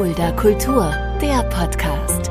Fulda 0.00 0.32
Kultur, 0.32 0.90
der 1.20 1.42
Podcast. 1.50 2.30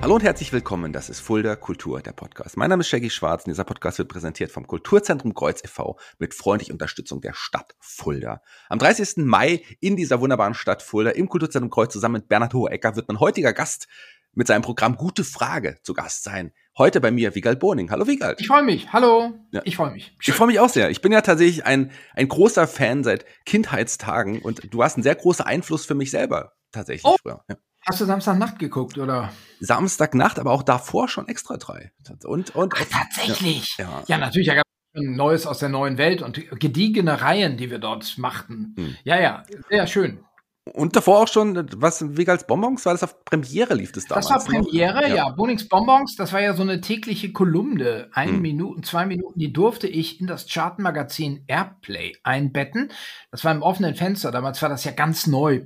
Hallo 0.00 0.14
und 0.14 0.22
herzlich 0.22 0.52
willkommen, 0.52 0.92
das 0.92 1.10
ist 1.10 1.18
Fulda 1.18 1.56
Kultur, 1.56 2.00
der 2.00 2.12
Podcast. 2.12 2.56
Mein 2.56 2.70
Name 2.70 2.82
ist 2.82 2.88
Shaggy 2.88 3.10
Schwarz 3.10 3.44
und 3.44 3.50
dieser 3.50 3.64
Podcast 3.64 3.98
wird 3.98 4.08
präsentiert 4.08 4.52
vom 4.52 4.68
Kulturzentrum 4.68 5.34
Kreuz 5.34 5.64
e.V. 5.64 5.98
mit 6.20 6.32
freundlicher 6.32 6.74
Unterstützung 6.74 7.20
der 7.22 7.34
Stadt 7.34 7.74
Fulda. 7.80 8.40
Am 8.68 8.78
30. 8.78 9.16
Mai 9.24 9.64
in 9.80 9.96
dieser 9.96 10.20
wunderbaren 10.20 10.54
Stadt 10.54 10.80
Fulda 10.80 11.10
im 11.10 11.28
Kulturzentrum 11.28 11.70
Kreuz 11.70 11.92
zusammen 11.92 12.20
mit 12.20 12.28
Bernhard 12.28 12.54
Hohecker 12.54 12.94
wird 12.94 13.08
mein 13.08 13.18
heutiger 13.18 13.52
Gast 13.52 13.88
mit 14.32 14.46
seinem 14.46 14.62
Programm 14.62 14.94
Gute 14.94 15.24
Frage 15.24 15.80
zu 15.82 15.92
Gast 15.92 16.22
sein. 16.22 16.52
Heute 16.80 17.02
bei 17.02 17.10
mir 17.10 17.34
Wiegald 17.34 17.60
Boning. 17.60 17.90
Hallo 17.90 18.06
Wiegald. 18.06 18.40
Ich 18.40 18.46
freue 18.46 18.62
mich. 18.62 18.90
Hallo. 18.90 19.34
Ja. 19.50 19.60
Ich 19.64 19.76
freue 19.76 19.90
mich. 19.90 20.16
Ich 20.18 20.32
freue 20.32 20.46
mich 20.46 20.60
auch 20.60 20.70
sehr. 20.70 20.88
Ich 20.88 21.02
bin 21.02 21.12
ja 21.12 21.20
tatsächlich 21.20 21.66
ein, 21.66 21.90
ein 22.14 22.26
großer 22.26 22.66
Fan 22.66 23.04
seit 23.04 23.26
Kindheitstagen 23.44 24.40
und 24.40 24.72
du 24.72 24.78
warst 24.78 24.96
ein 24.96 25.02
sehr 25.02 25.14
großer 25.14 25.46
Einfluss 25.46 25.84
für 25.84 25.94
mich 25.94 26.10
selber 26.10 26.54
tatsächlich 26.72 27.04
Oh. 27.04 27.16
früher. 27.20 27.44
Ja. 27.50 27.56
Hast 27.86 28.00
du 28.00 28.06
Samstagnacht 28.06 28.58
geguckt, 28.58 28.96
oder? 28.96 29.30
Samstagnacht, 29.60 30.38
aber 30.38 30.52
auch 30.52 30.62
davor 30.62 31.08
schon 31.08 31.28
extra 31.28 31.58
drei. 31.58 31.92
Und, 32.24 32.56
und 32.56 32.72
Ach, 32.74 32.84
tatsächlich. 32.90 33.76
Ja, 33.76 33.84
ja. 33.84 34.02
Ja, 34.06 34.16
natürlich. 34.16 34.48
Da 34.48 34.54
gab 34.54 34.64
es 34.94 35.02
ein 35.02 35.16
Neues 35.16 35.46
aus 35.46 35.58
der 35.58 35.68
neuen 35.68 35.98
Welt 35.98 36.22
und 36.22 36.42
gediegene 36.58 37.20
Reihen, 37.20 37.58
die 37.58 37.70
wir 37.70 37.78
dort 37.78 38.16
machten. 38.16 38.74
Hm. 38.78 38.96
Ja, 39.04 39.20
ja. 39.20 39.42
Sehr 39.68 39.86
schön. 39.86 40.24
Und 40.72 40.96
davor 40.96 41.20
auch 41.20 41.28
schon, 41.28 41.68
was, 41.76 42.16
Wiegals 42.16 42.46
Bonbons, 42.46 42.86
war 42.86 42.94
das 42.94 43.02
auf 43.02 43.24
Premiere 43.24 43.74
lief 43.74 43.92
das 43.92 44.06
damals? 44.06 44.28
Das 44.28 44.46
war 44.46 44.52
ne? 44.52 44.60
Premiere, 44.60 45.08
ja. 45.08 45.14
Ja. 45.14 45.28
Bonings 45.30 45.68
Bonbons, 45.68 46.16
das 46.16 46.32
war 46.32 46.40
ja 46.40 46.54
so 46.54 46.62
eine 46.62 46.80
tägliche 46.80 47.32
Kolumne. 47.32 48.08
Ein 48.12 48.30
Hm. 48.30 48.42
Minuten, 48.42 48.82
zwei 48.82 49.06
Minuten, 49.06 49.38
die 49.38 49.52
durfte 49.52 49.88
ich 49.88 50.20
in 50.20 50.26
das 50.26 50.46
Chartmagazin 50.48 51.44
Airplay 51.46 52.16
einbetten. 52.22 52.90
Das 53.30 53.44
war 53.44 53.52
im 53.52 53.62
offenen 53.62 53.94
Fenster. 53.94 54.30
Damals 54.30 54.62
war 54.62 54.68
das 54.68 54.84
ja 54.84 54.92
ganz 54.92 55.26
neu. 55.26 55.60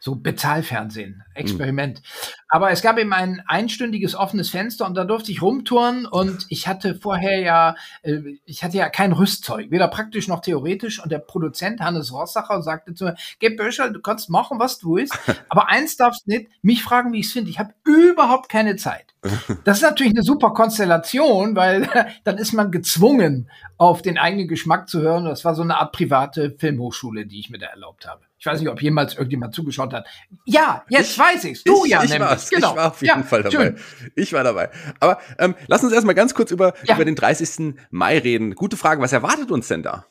So 0.00 0.16
Bezahlfernsehen. 0.16 1.22
Experiment. 1.34 2.02
Aber 2.48 2.70
es 2.70 2.80
gab 2.80 2.98
eben 2.98 3.12
ein 3.12 3.42
einstündiges 3.46 4.14
offenes 4.14 4.50
Fenster 4.50 4.86
und 4.86 4.94
da 4.94 5.04
durfte 5.04 5.32
ich 5.32 5.42
rumtouren 5.42 6.06
und 6.06 6.46
ich 6.48 6.68
hatte 6.68 6.94
vorher 6.94 7.40
ja, 7.40 7.74
äh, 8.02 8.20
ich 8.44 8.62
hatte 8.62 8.76
ja 8.76 8.88
kein 8.88 9.12
Rüstzeug, 9.12 9.70
weder 9.70 9.88
praktisch 9.88 10.28
noch 10.28 10.40
theoretisch 10.40 11.02
und 11.02 11.10
der 11.10 11.18
Produzent 11.18 11.80
Hannes 11.80 12.12
Rossacher 12.12 12.62
sagte 12.62 12.94
zu 12.94 13.04
mir, 13.04 13.16
Geh 13.40 13.50
Böschel, 13.50 13.92
du 13.92 14.00
kannst 14.00 14.30
machen, 14.30 14.60
was 14.60 14.78
du 14.78 14.96
willst, 14.96 15.18
aber 15.48 15.68
eins 15.68 15.96
darfst 15.96 16.28
nicht, 16.28 16.48
mich 16.62 16.82
fragen, 16.84 17.12
wie 17.12 17.20
ich 17.20 17.26
es 17.26 17.32
finde. 17.32 17.50
Ich 17.50 17.58
habe 17.58 17.74
überhaupt 17.84 18.48
keine 18.48 18.76
Zeit. 18.76 19.06
Das 19.64 19.78
ist 19.78 19.82
natürlich 19.82 20.12
eine 20.12 20.22
super 20.22 20.52
Konstellation, 20.52 21.56
weil 21.56 21.88
dann 22.24 22.38
ist 22.38 22.52
man 22.52 22.70
gezwungen, 22.70 23.50
auf 23.78 24.02
den 24.02 24.18
eigenen 24.18 24.48
Geschmack 24.48 24.88
zu 24.88 25.00
hören. 25.00 25.24
Das 25.24 25.44
war 25.44 25.54
so 25.54 25.62
eine 25.62 25.76
Art 25.76 25.92
private 25.92 26.54
Filmhochschule, 26.56 27.26
die 27.26 27.40
ich 27.40 27.50
mir 27.50 27.58
da 27.58 27.66
erlaubt 27.66 28.06
habe. 28.06 28.22
Ich 28.38 28.46
weiß 28.46 28.60
nicht, 28.60 28.68
ob 28.68 28.82
jemals 28.82 29.14
irgendjemand 29.14 29.54
zugeschaut 29.54 29.92
hat. 29.92 30.06
Ja, 30.44 30.84
jetzt 30.88 31.18
weiß 31.18 31.44
ich's. 31.44 31.64
Du 31.64 31.84
ich, 31.84 31.90
ja 31.92 32.02
ich 32.04 32.10
nämlich. 32.10 32.28
war's. 32.28 32.50
Genau. 32.50 32.70
Ich 32.70 32.76
war 32.76 32.86
auf 32.88 33.00
jeden 33.02 33.20
ja, 33.20 33.26
Fall 33.26 33.42
dabei. 33.42 33.56
Schön. 33.56 33.78
Ich 34.14 34.32
war 34.32 34.44
dabei. 34.44 34.70
Aber 35.00 35.18
ähm, 35.38 35.54
lass 35.68 35.82
uns 35.82 35.92
erstmal 35.92 36.14
ganz 36.14 36.34
kurz 36.34 36.50
über, 36.50 36.74
Ja. 36.84 36.96
über 36.96 37.04
den 37.04 37.14
30. 37.14 37.74
Mai 37.90 38.18
reden. 38.18 38.54
Gute 38.54 38.76
Frage, 38.76 39.00
was 39.00 39.12
erwartet 39.12 39.50
uns 39.50 39.68
denn 39.68 39.82
da? 39.82 40.06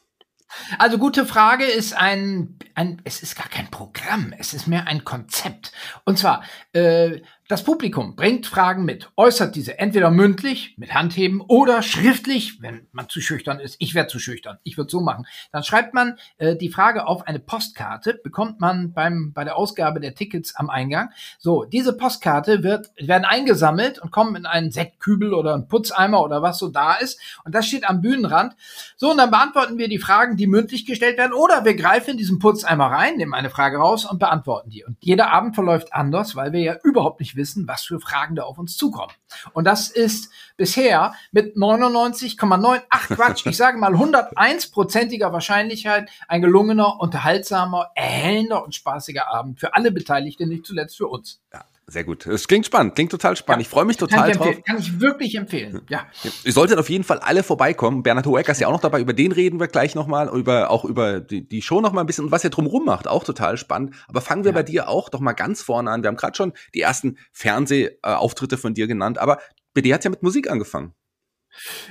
Also 0.80 0.98
gute 0.98 1.26
Frage 1.26 1.66
ist 1.66 1.96
ein, 1.96 2.58
ein, 2.76 3.02
es 3.04 3.22
ist 3.22 3.36
gar 3.36 3.50
kein 3.50 3.70
Programm, 3.72 4.34
es 4.38 4.54
ist 4.54 4.68
mehr 4.68 4.88
ein 4.88 5.04
Konzept. 5.04 5.72
Und 6.06 6.18
zwar, 6.18 6.44
äh, 6.74 7.22
das 7.48 7.64
Publikum 7.64 8.16
bringt 8.16 8.48
Fragen 8.48 8.86
mit, 8.86 9.12
äußert 9.16 9.56
diese 9.56 9.78
entweder 9.78 10.10
mündlich 10.10 10.74
mit 10.78 10.96
Handheben 10.96 11.42
oder 11.42 11.84
schriftlich, 11.84 12.60
wenn 12.64 12.88
man 12.92 13.08
zu 13.08 13.22
schüchtern 13.22 13.60
ist. 13.60 13.76
Ich 13.78 13.94
wäre 13.94 14.08
zu 14.08 14.18
schüchtern, 14.18 14.58
ich 14.64 14.78
würde 14.78 14.90
so 14.90 15.00
machen. 15.00 15.28
Dann 15.52 15.64
schreibt 15.64 15.94
man 15.94 16.18
äh, 16.40 16.56
die 16.56 16.70
Frage 16.70 17.06
auf 17.06 17.28
eine 17.28 17.38
Postkarte, 17.38 18.20
bekommt 18.24 18.62
man 18.62 18.94
beim, 18.94 19.32
bei 19.32 19.44
der 19.44 19.58
Ausgabe 19.58 20.00
der 20.00 20.16
Tickets 20.16 20.56
am 20.56 20.72
Eingang. 20.72 21.12
So, 21.38 21.66
diese 21.66 21.96
Postkarte 21.96 22.64
wird, 22.64 22.90
werden 22.98 23.26
eingesammelt 23.26 24.00
und 24.00 24.10
kommen 24.10 24.36
in 24.36 24.48
einen 24.48 24.72
Sektkübel 24.72 25.32
oder 25.32 25.54
einen 25.54 25.68
Putzeimer 25.68 26.24
oder 26.24 26.42
was 26.42 26.58
so 26.58 26.70
da 26.70 26.96
ist. 26.96 27.20
Und 27.44 27.54
das 27.54 27.68
steht 27.68 27.88
am 27.88 28.02
Bühnenrand. 28.02 28.56
So, 28.98 29.12
und 29.12 29.18
dann 29.18 29.30
beantworten 29.30 29.78
wir 29.78 29.88
die 29.88 30.00
Fragen, 30.00 30.36
die 30.36 30.48
mündlich 30.48 30.88
gestellt 30.88 31.20
werden, 31.20 31.34
oder 31.34 31.64
wir 31.64 31.76
greifen 31.76 32.12
in 32.12 32.18
diesen 32.18 32.40
Putzeimer 32.40 32.88
rein, 32.88 33.18
nehmen 33.18 33.36
eine 33.36 33.52
Frage 33.52 33.78
raus 33.78 34.04
und 34.06 34.18
beantworten 34.18 34.72
die. 34.72 34.84
Und 34.84 34.98
jeder 35.02 35.32
Abend 35.32 35.54
verläuft 35.54 35.94
anders, 35.94 36.36
weil 36.36 36.52
wir 36.52 36.62
ja 36.62 36.76
überhaupt 36.84 37.20
nicht 37.20 37.35
wissen, 37.36 37.68
was 37.68 37.84
für 37.84 38.00
Fragen 38.00 38.36
da 38.36 38.44
auf 38.44 38.58
uns 38.58 38.78
zukommen. 38.78 39.14
Und 39.54 39.66
das 39.66 39.90
ist 39.90 40.32
bisher 40.58 41.14
mit 41.32 41.56
99,98 41.56 42.82
Quatsch, 43.16 43.46
ich 43.46 43.58
sage 43.58 43.78
mal 43.78 43.94
101-prozentiger 43.94 45.32
Wahrscheinlichkeit 45.32 46.10
ein 46.28 46.42
gelungener, 46.42 47.00
unterhaltsamer, 47.00 47.92
erhellender 47.96 48.64
und 48.64 48.76
spaßiger 48.76 49.30
Abend 49.30 49.60
für 49.60 49.76
alle 49.76 49.92
Beteiligten, 49.92 50.50
nicht 50.50 50.66
zuletzt 50.66 50.98
für 50.98 51.08
uns. 51.08 51.42
Ja, 51.54 51.66
sehr 51.88 52.04
gut. 52.04 52.26
Es 52.26 52.48
klingt 52.48 52.66
spannend, 52.66 52.96
klingt 52.96 53.12
total 53.12 53.36
spannend. 53.36 53.62
Ich 53.62 53.70
freue 53.70 53.86
mich 53.86 53.98
Kann 53.98 54.10
total 54.10 54.32
ich, 54.32 54.38
drauf. 54.38 54.56
kann 54.66 54.78
ich 54.80 55.00
wirklich 55.00 55.36
empfehlen. 55.36 55.82
Ja. 55.90 56.08
Ihr 56.44 56.52
solltet 56.52 56.80
auf 56.80 56.90
jeden 56.90 57.04
Fall 57.04 57.20
alle 57.20 57.44
vorbeikommen. 57.44 58.02
Bernhard 58.02 58.26
Hohecker 58.26 58.52
ist 58.54 58.60
ja 58.60 58.68
auch 58.68 58.72
noch 58.72 58.82
dabei. 58.82 59.00
Über 59.00 59.14
den 59.14 59.32
reden 59.32 59.60
wir 59.60 59.68
gleich 59.68 59.94
nochmal. 59.94 60.28
Über, 60.30 60.72
auch 60.72 60.84
über 60.84 61.20
die, 61.20 61.48
die 61.48 61.62
Show 61.62 61.82
nochmal 61.82 62.04
ein 62.04 62.08
bisschen 62.08 62.26
und 62.26 62.32
was 62.32 62.44
er 62.44 62.50
drumherum 62.50 62.86
macht. 62.86 63.08
Auch 63.08 63.24
total 63.24 63.58
spannend. 63.58 63.94
Aber 64.08 64.22
fangen 64.22 64.44
wir 64.44 64.52
Ja. 64.52 64.56
bei 64.56 64.64
dir 64.64 64.90
auch 64.90 65.10
doch 65.10 65.20
mal 65.20 65.34
ganz 65.34 65.62
vorne 65.62 65.92
an. 65.92 66.02
Wir 66.02 66.08
haben 66.08 66.18
gerade 66.18 66.36
schon 66.36 66.54
die 66.74 66.82
ersten 66.82 67.18
Fernsehauftritte 67.34 68.58
von 68.58 68.74
dir 68.74 68.88
genannt. 68.88 69.18
Aber 69.20 69.40
BD 69.74 69.94
hat 69.94 70.04
ja 70.04 70.10
mit 70.10 70.24
Musik 70.24 70.50
angefangen. 70.50 70.94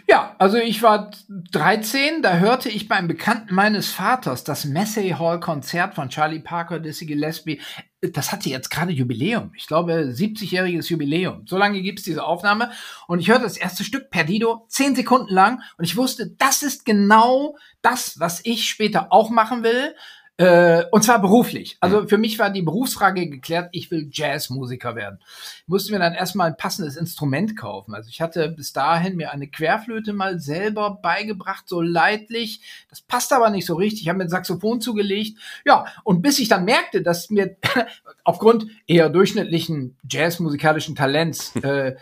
Ja, 0.07 0.37
also 0.39 0.59
ich 0.59 0.83
war 0.83 1.11
13, 1.29 2.23
da 2.23 2.37
hörte 2.39 2.69
ich 2.69 2.89
beim 2.89 3.09
Bekannten 3.09 3.55
meines 3.55 3.91
Vaters 3.91 4.45
das 4.45 4.65
Massey 4.65 5.11
Hall 5.19 5.41
Konzert 5.41 5.95
von 5.95 6.11
Charlie 6.11 6.41
Parker, 6.41 6.81
Dizzy 6.81 7.07
Gillespie. 7.07 7.61
Das 8.01 8.33
hatte 8.33 8.51
jetzt 8.51 8.71
gerade 8.71 8.93
Jubiläum. 8.93 9.53
Ich 9.57 9.67
glaube, 9.67 9.93
70-jähriges 10.15 10.91
Jubiläum. 10.91 11.47
So 11.47 11.57
lange 11.57 11.81
gibt's 11.81 12.03
diese 12.03 12.25
Aufnahme. 12.25 12.71
Und 13.07 13.21
ich 13.21 13.29
hörte 13.29 13.45
das 13.45 13.57
erste 13.57 13.85
Stück 13.85 14.11
Perdido, 14.11 14.67
zehn 14.69 14.95
Sekunden 14.95 15.33
lang. 15.33 15.63
Und 15.79 15.85
ich 15.85 15.97
wusste, 15.97 16.31
das 16.39 16.63
ist 16.63 16.85
genau 16.85 17.57
das, 17.81 18.21
was 18.21 18.41
ich 18.45 18.69
später 18.69 19.13
auch 19.13 19.31
machen 19.31 19.63
will. 19.63 19.95
Äh, 20.37 20.85
und 20.91 21.05
zwar 21.05 21.21
beruflich. 21.21 21.77
Also 21.79 22.09
für 22.09 22.19
mich 22.19 22.41
war 22.41 22.51
die 22.51 22.63
Berufsfrage 22.63 23.29
geklärt, 23.29 23.69
ich 23.71 23.93
will 23.93 24.09
Jazzmusiker 24.11 24.97
werden. 24.97 25.21
Ich 25.59 25.69
musste 25.69 25.93
mir 25.93 26.01
dann 26.01 26.13
erstmal 26.13 26.49
ein 26.49 26.57
passendes 26.57 26.97
Instrument 26.97 27.57
kaufen. 27.57 27.95
Also 27.95 28.09
ich 28.09 28.21
hatte 28.21 28.49
bis 28.49 28.73
dahin 28.73 29.15
mir 29.15 29.31
eine 29.31 29.47
Querflöte 29.47 30.13
mal 30.13 30.41
selber 30.41 30.99
beigebracht, 31.01 31.69
so 31.69 31.81
leidlich. 31.81 32.63
Das 32.91 33.01
passt 33.01 33.33
aber 33.33 33.51
nicht 33.51 33.65
so 33.65 33.75
richtig. 33.75 34.03
Ich 34.03 34.09
habe 34.09 34.19
mir 34.19 34.25
ein 34.25 34.31
Saxophon 34.31 34.81
zugelegt. 34.81 35.39
Ja, 35.65 35.87
und 36.03 36.21
bis 36.21 36.41
ich 36.41 36.49
dann 36.49 36.65
merkte, 36.65 37.03
dass 37.03 37.31
mir 37.31 37.57
aufgrund 38.25 38.67
eher 38.89 39.11
durchschnittlichen 39.11 39.97
jazzmusikalischen 40.11 40.97
Talents 40.97 41.55
äh, 41.63 41.95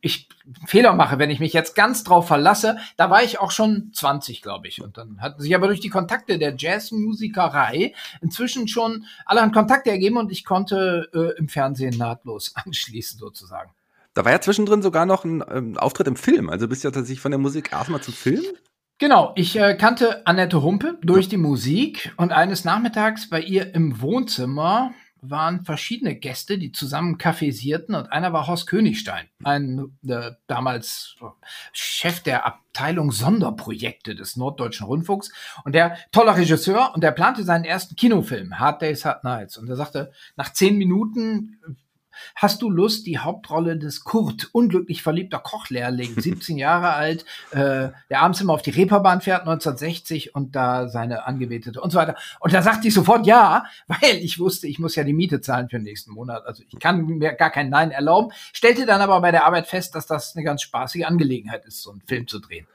ich 0.00 0.28
Fehler 0.66 0.92
mache, 0.92 1.18
wenn 1.18 1.30
ich 1.30 1.40
mich 1.40 1.52
jetzt 1.52 1.74
ganz 1.74 2.04
drauf 2.04 2.28
verlasse, 2.28 2.78
da 2.96 3.10
war 3.10 3.22
ich 3.22 3.40
auch 3.40 3.50
schon 3.50 3.90
20, 3.92 4.42
glaube 4.42 4.68
ich. 4.68 4.82
Und 4.82 4.96
dann 4.96 5.20
hatten 5.20 5.42
sich 5.42 5.54
aber 5.54 5.66
durch 5.66 5.80
die 5.80 5.88
Kontakte 5.88 6.38
der 6.38 6.54
Jazzmusikerei 6.56 7.94
inzwischen 8.20 8.68
schon 8.68 9.06
allerhand 9.24 9.54
Kontakte 9.54 9.90
ergeben 9.90 10.16
und 10.16 10.30
ich 10.30 10.44
konnte 10.44 11.08
äh, 11.12 11.38
im 11.38 11.48
Fernsehen 11.48 11.96
nahtlos 11.96 12.52
anschließen 12.64 13.18
sozusagen. 13.18 13.72
Da 14.14 14.24
war 14.24 14.32
ja 14.32 14.40
zwischendrin 14.40 14.82
sogar 14.82 15.04
noch 15.04 15.24
ein 15.24 15.44
ähm, 15.50 15.76
Auftritt 15.76 16.06
im 16.06 16.16
Film. 16.16 16.48
Also 16.48 16.68
bist 16.68 16.84
du 16.84 16.88
ja 16.88 16.92
tatsächlich 16.92 17.20
von 17.20 17.32
der 17.32 17.38
Musik 17.38 17.72
erstmal 17.72 18.00
zum 18.00 18.14
Film. 18.14 18.42
Genau, 18.98 19.32
ich 19.36 19.58
äh, 19.58 19.74
kannte 19.74 20.26
Annette 20.26 20.62
Humpe 20.62 20.98
durch 21.02 21.28
die 21.28 21.36
Musik 21.36 22.14
und 22.16 22.32
eines 22.32 22.64
Nachmittags 22.64 23.28
bei 23.28 23.42
ihr 23.42 23.74
im 23.74 24.00
Wohnzimmer 24.00 24.94
waren 25.30 25.64
verschiedene 25.64 26.14
Gäste, 26.14 26.58
die 26.58 26.72
zusammen 26.72 27.18
kaffeesierten 27.18 27.94
und 27.94 28.12
einer 28.12 28.32
war 28.32 28.46
Horst 28.46 28.66
Königstein, 28.66 29.26
ein 29.44 29.96
äh, 30.06 30.32
damals 30.46 31.16
Chef 31.72 32.20
der 32.20 32.46
Abteilung 32.46 33.10
Sonderprojekte 33.10 34.14
des 34.14 34.36
Norddeutschen 34.36 34.86
Rundfunks 34.86 35.32
und 35.64 35.74
der 35.74 35.96
toller 36.12 36.36
Regisseur 36.36 36.92
und 36.94 37.02
der 37.02 37.12
plante 37.12 37.44
seinen 37.44 37.64
ersten 37.64 37.96
Kinofilm, 37.96 38.58
Hard 38.58 38.82
Days, 38.82 39.04
Hard 39.04 39.24
Nights. 39.24 39.56
Und 39.56 39.68
er 39.68 39.76
sagte, 39.76 40.12
nach 40.36 40.52
zehn 40.52 40.76
Minuten 40.76 41.58
Hast 42.34 42.62
du 42.62 42.70
Lust, 42.70 43.06
die 43.06 43.18
Hauptrolle 43.18 43.76
des 43.76 44.04
Kurt, 44.04 44.48
unglücklich 44.52 45.02
verliebter 45.02 45.38
Kochlehrling, 45.38 46.14
17 46.20 46.58
Jahre 46.58 46.94
alt, 46.94 47.24
äh, 47.50 47.90
der 48.10 48.20
abends 48.22 48.40
immer 48.40 48.54
auf 48.54 48.62
die 48.62 48.70
Reeperbahn 48.70 49.20
fährt, 49.20 49.42
1960 49.42 50.34
und 50.34 50.56
da 50.56 50.88
seine 50.88 51.26
Angebetete 51.26 51.80
und 51.80 51.90
so 51.90 51.98
weiter. 51.98 52.16
Und 52.40 52.52
da 52.52 52.62
sagte 52.62 52.88
ich 52.88 52.94
sofort 52.94 53.26
ja, 53.26 53.64
weil 53.86 54.16
ich 54.16 54.38
wusste, 54.38 54.66
ich 54.66 54.78
muss 54.78 54.96
ja 54.96 55.04
die 55.04 55.12
Miete 55.12 55.40
zahlen 55.40 55.68
für 55.68 55.76
den 55.76 55.84
nächsten 55.84 56.12
Monat. 56.12 56.44
Also 56.46 56.62
ich 56.68 56.78
kann 56.78 57.04
mir 57.06 57.32
gar 57.32 57.50
kein 57.50 57.70
Nein 57.70 57.90
erlauben. 57.90 58.32
Stellte 58.52 58.86
dann 58.86 59.00
aber 59.00 59.20
bei 59.20 59.30
der 59.30 59.44
Arbeit 59.44 59.66
fest, 59.66 59.94
dass 59.94 60.06
das 60.06 60.34
eine 60.34 60.44
ganz 60.44 60.62
spaßige 60.62 61.04
Angelegenheit 61.04 61.64
ist, 61.64 61.82
so 61.82 61.90
einen 61.90 62.02
Film 62.02 62.26
zu 62.26 62.38
drehen. 62.38 62.66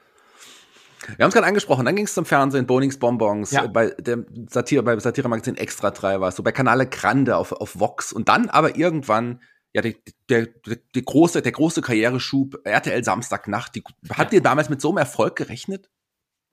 Wir 1.16 1.24
haben 1.24 1.28
es 1.28 1.34
gerade 1.34 1.46
angesprochen, 1.46 1.84
dann 1.84 1.96
ging 1.96 2.04
es 2.04 2.14
zum 2.14 2.24
Fernsehen, 2.24 2.66
Bonings 2.66 2.98
Bonbons, 2.98 3.50
Ja. 3.50 3.66
bei 3.66 3.90
dem 3.90 4.26
Satire, 4.48 4.82
bei 4.82 4.98
Satire-Magazin 4.98 5.56
Extra 5.56 5.90
3 5.90 6.20
warst 6.20 6.38
du, 6.38 6.42
bei 6.42 6.52
Kanale 6.52 6.86
Grande 6.86 7.36
auf, 7.36 7.52
auf 7.52 7.78
Vox 7.78 8.12
und 8.12 8.28
dann 8.28 8.48
aber 8.48 8.76
irgendwann, 8.76 9.40
ja, 9.72 9.82
der, 9.82 9.94
der, 10.28 10.48
der, 10.66 11.02
große, 11.02 11.42
der 11.42 11.52
große 11.52 11.82
Karriereschub, 11.82 12.60
RTL 12.64 13.02
Samstagnacht, 13.04 13.74
die, 13.74 13.82
hat 14.10 14.32
dir 14.32 14.42
damals 14.42 14.68
mit 14.68 14.80
so 14.80 14.90
einem 14.90 14.98
Erfolg 14.98 15.36
gerechnet? 15.36 15.90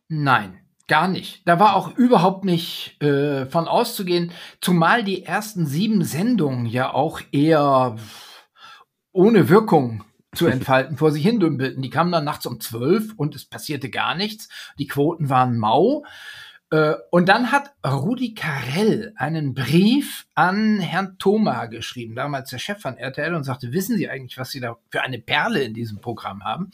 Nein. 0.07 0.59
Gar 0.87 1.07
nicht. 1.07 1.47
Da 1.47 1.59
war 1.59 1.75
auch 1.75 1.95
überhaupt 1.97 2.45
nicht 2.45 2.99
äh, 3.03 3.45
von 3.45 3.67
auszugehen, 3.67 4.31
zumal 4.59 5.03
die 5.03 5.23
ersten 5.23 5.67
sieben 5.67 6.03
Sendungen 6.03 6.65
ja 6.65 6.91
auch 6.91 7.21
eher 7.31 7.95
ohne 9.11 9.49
Wirkung 9.49 10.03
zu 10.33 10.47
entfalten 10.47 10.97
vor 10.97 11.11
sich 11.11 11.23
hin 11.23 11.39
dümpelten. 11.39 11.81
Die 11.81 11.89
kamen 11.89 12.11
dann 12.11 12.23
nachts 12.23 12.45
um 12.45 12.59
zwölf 12.59 13.13
und 13.15 13.35
es 13.35 13.45
passierte 13.45 13.89
gar 13.89 14.15
nichts. 14.15 14.49
Die 14.77 14.87
Quoten 14.87 15.29
waren 15.29 15.57
mau. 15.57 16.03
Äh, 16.71 16.93
und 17.09 17.29
dann 17.29 17.51
hat 17.51 17.73
Rudi 17.85 18.35
Carell 18.35 19.13
einen 19.15 19.53
Brief 19.55 20.27
an 20.35 20.79
Herrn 20.79 21.17
Thoma 21.17 21.65
geschrieben, 21.65 22.15
damals 22.15 22.51
der 22.51 22.59
Chef 22.59 22.79
von 22.79 22.97
RTL, 22.97 23.33
und 23.33 23.43
sagte, 23.43 23.73
wissen 23.73 23.97
Sie 23.97 24.07
eigentlich, 24.07 24.37
was 24.37 24.51
Sie 24.51 24.59
da 24.59 24.77
für 24.89 25.01
eine 25.01 25.19
Perle 25.19 25.63
in 25.63 25.73
diesem 25.73 25.99
Programm 25.99 26.43
haben? 26.43 26.69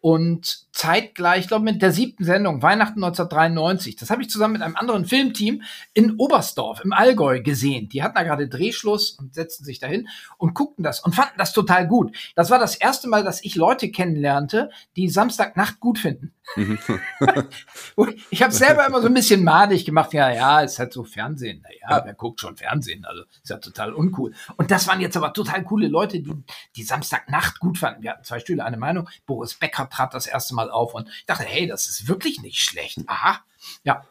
Und 0.00 0.68
zeitgleich, 0.72 1.40
ich 1.40 1.48
glaube, 1.48 1.64
mit 1.64 1.82
der 1.82 1.90
siebten 1.90 2.24
Sendung, 2.24 2.62
Weihnachten 2.62 3.02
1993, 3.02 3.96
das 3.96 4.10
habe 4.10 4.22
ich 4.22 4.30
zusammen 4.30 4.52
mit 4.52 4.62
einem 4.62 4.76
anderen 4.76 5.06
Filmteam 5.06 5.62
in 5.92 6.14
Oberstdorf 6.16 6.82
im 6.84 6.92
Allgäu 6.92 7.42
gesehen. 7.42 7.88
Die 7.88 8.04
hatten 8.04 8.14
da 8.14 8.22
gerade 8.22 8.48
Drehschluss 8.48 9.10
und 9.10 9.34
setzten 9.34 9.64
sich 9.64 9.80
dahin 9.80 10.06
und 10.36 10.54
guckten 10.54 10.84
das 10.84 11.00
und 11.00 11.16
fanden 11.16 11.34
das 11.36 11.52
total 11.52 11.88
gut. 11.88 12.16
Das 12.36 12.50
war 12.50 12.60
das 12.60 12.76
erste 12.76 13.08
Mal, 13.08 13.24
dass 13.24 13.42
ich 13.44 13.56
Leute 13.56 13.90
kennenlernte, 13.90 14.70
die 14.94 15.08
Samstagnacht 15.08 15.80
gut 15.80 15.98
finden. 15.98 16.32
Mhm. 16.54 16.78
ich 18.30 18.42
habe 18.42 18.52
selber 18.52 18.86
immer 18.86 19.02
so 19.02 19.08
ein 19.08 19.14
bisschen 19.14 19.42
madig 19.42 19.84
gemacht, 19.84 20.12
ja, 20.14 20.30
ja, 20.30 20.60
ist 20.60 20.78
halt 20.78 20.92
so 20.92 21.02
Fernsehen. 21.02 21.62
Naja, 21.62 22.04
wer 22.04 22.14
guckt 22.14 22.40
schon 22.40 22.56
Fernsehen? 22.56 23.04
Also 23.04 23.24
ist 23.42 23.50
ja 23.50 23.58
total 23.58 23.92
uncool. 23.92 24.32
Und 24.56 24.70
das 24.70 24.86
waren 24.86 25.00
jetzt 25.00 25.16
aber 25.16 25.32
total 25.32 25.64
coole 25.64 25.88
Leute, 25.88 26.20
die 26.20 26.32
die 26.76 26.84
Samstagnacht 26.84 27.58
gut 27.58 27.78
fanden. 27.78 28.02
Wir 28.02 28.12
hatten 28.12 28.24
zwei 28.24 28.38
Stühle, 28.38 28.64
eine 28.64 28.76
Meinung. 28.76 29.08
Boris 29.26 29.54
Becker 29.54 29.87
trat 29.88 30.14
das 30.14 30.26
erste 30.26 30.54
Mal 30.54 30.70
auf 30.70 30.94
und 30.94 31.08
ich 31.08 31.26
dachte, 31.26 31.44
hey, 31.44 31.66
das 31.66 31.86
ist 31.86 32.08
wirklich 32.08 32.40
nicht 32.40 32.60
schlecht. 32.60 32.98
Aha, 33.06 33.40
ja. 33.84 34.04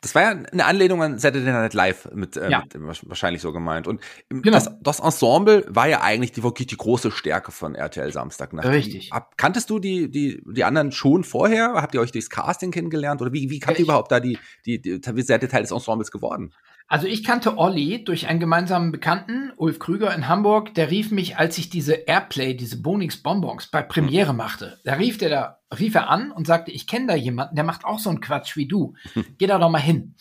Das 0.00 0.14
war 0.14 0.22
ja 0.22 0.28
eine 0.30 0.64
Anlehnung 0.64 1.02
an 1.02 1.18
Saturday 1.18 1.50
Night 1.50 1.74
Live 1.74 2.08
mit, 2.14 2.36
äh, 2.36 2.48
ja. 2.48 2.62
mit 2.72 3.08
wahrscheinlich 3.08 3.42
so 3.42 3.52
gemeint. 3.52 3.88
Und 3.88 4.00
genau. 4.28 4.52
das, 4.52 4.70
das, 4.80 5.00
Ensemble 5.00 5.64
war 5.68 5.88
ja 5.88 6.02
eigentlich 6.02 6.30
die, 6.30 6.44
wirklich 6.44 6.68
die 6.68 6.76
große 6.76 7.10
Stärke 7.10 7.50
von 7.50 7.74
RTL 7.74 8.12
Samstagnacht. 8.12 8.68
Richtig. 8.68 9.12
Ab, 9.12 9.36
kanntest 9.36 9.70
du 9.70 9.80
die, 9.80 10.08
die, 10.08 10.40
die 10.46 10.62
anderen 10.62 10.92
schon 10.92 11.24
vorher? 11.24 11.72
Habt 11.74 11.94
ihr 11.94 12.00
euch 12.00 12.12
durchs 12.12 12.30
Casting 12.30 12.70
kennengelernt? 12.70 13.20
Oder 13.22 13.32
wie, 13.32 13.50
wie 13.50 13.58
kamt 13.58 13.80
ihr 13.80 13.86
überhaupt 13.86 14.12
da 14.12 14.20
die, 14.20 14.38
die, 14.66 14.80
die, 14.80 15.00
wie 15.02 15.22
seid 15.22 15.42
ihr 15.42 15.48
Teil 15.48 15.62
des 15.62 15.72
Ensembles 15.72 16.12
geworden? 16.12 16.54
Also 16.90 17.06
ich 17.06 17.22
kannte 17.22 17.58
Olli 17.58 18.02
durch 18.02 18.28
einen 18.28 18.40
gemeinsamen 18.40 18.92
Bekannten, 18.92 19.52
Ulf 19.56 19.78
Krüger 19.78 20.14
in 20.14 20.26
Hamburg, 20.26 20.72
der 20.72 20.90
rief 20.90 21.10
mich, 21.10 21.36
als 21.36 21.58
ich 21.58 21.68
diese 21.68 21.92
Airplay, 21.92 22.54
diese 22.54 22.80
Bonix 22.80 23.18
Bonbons 23.18 23.66
bei 23.66 23.82
Premiere 23.82 24.32
machte. 24.32 24.80
Da 24.84 24.94
rief 24.94 25.18
der 25.18 25.28
da 25.28 25.57
rief 25.76 25.94
er 25.94 26.08
an 26.08 26.30
und 26.30 26.46
sagte, 26.46 26.70
ich 26.70 26.86
kenne 26.86 27.08
da 27.08 27.14
jemanden, 27.14 27.54
der 27.54 27.64
macht 27.64 27.84
auch 27.84 27.98
so 27.98 28.08
einen 28.08 28.22
Quatsch 28.22 28.56
wie 28.56 28.66
du. 28.66 28.94
Geh 29.38 29.46
da 29.46 29.58
doch 29.58 29.68
mal 29.68 29.78
hin. 29.78 30.14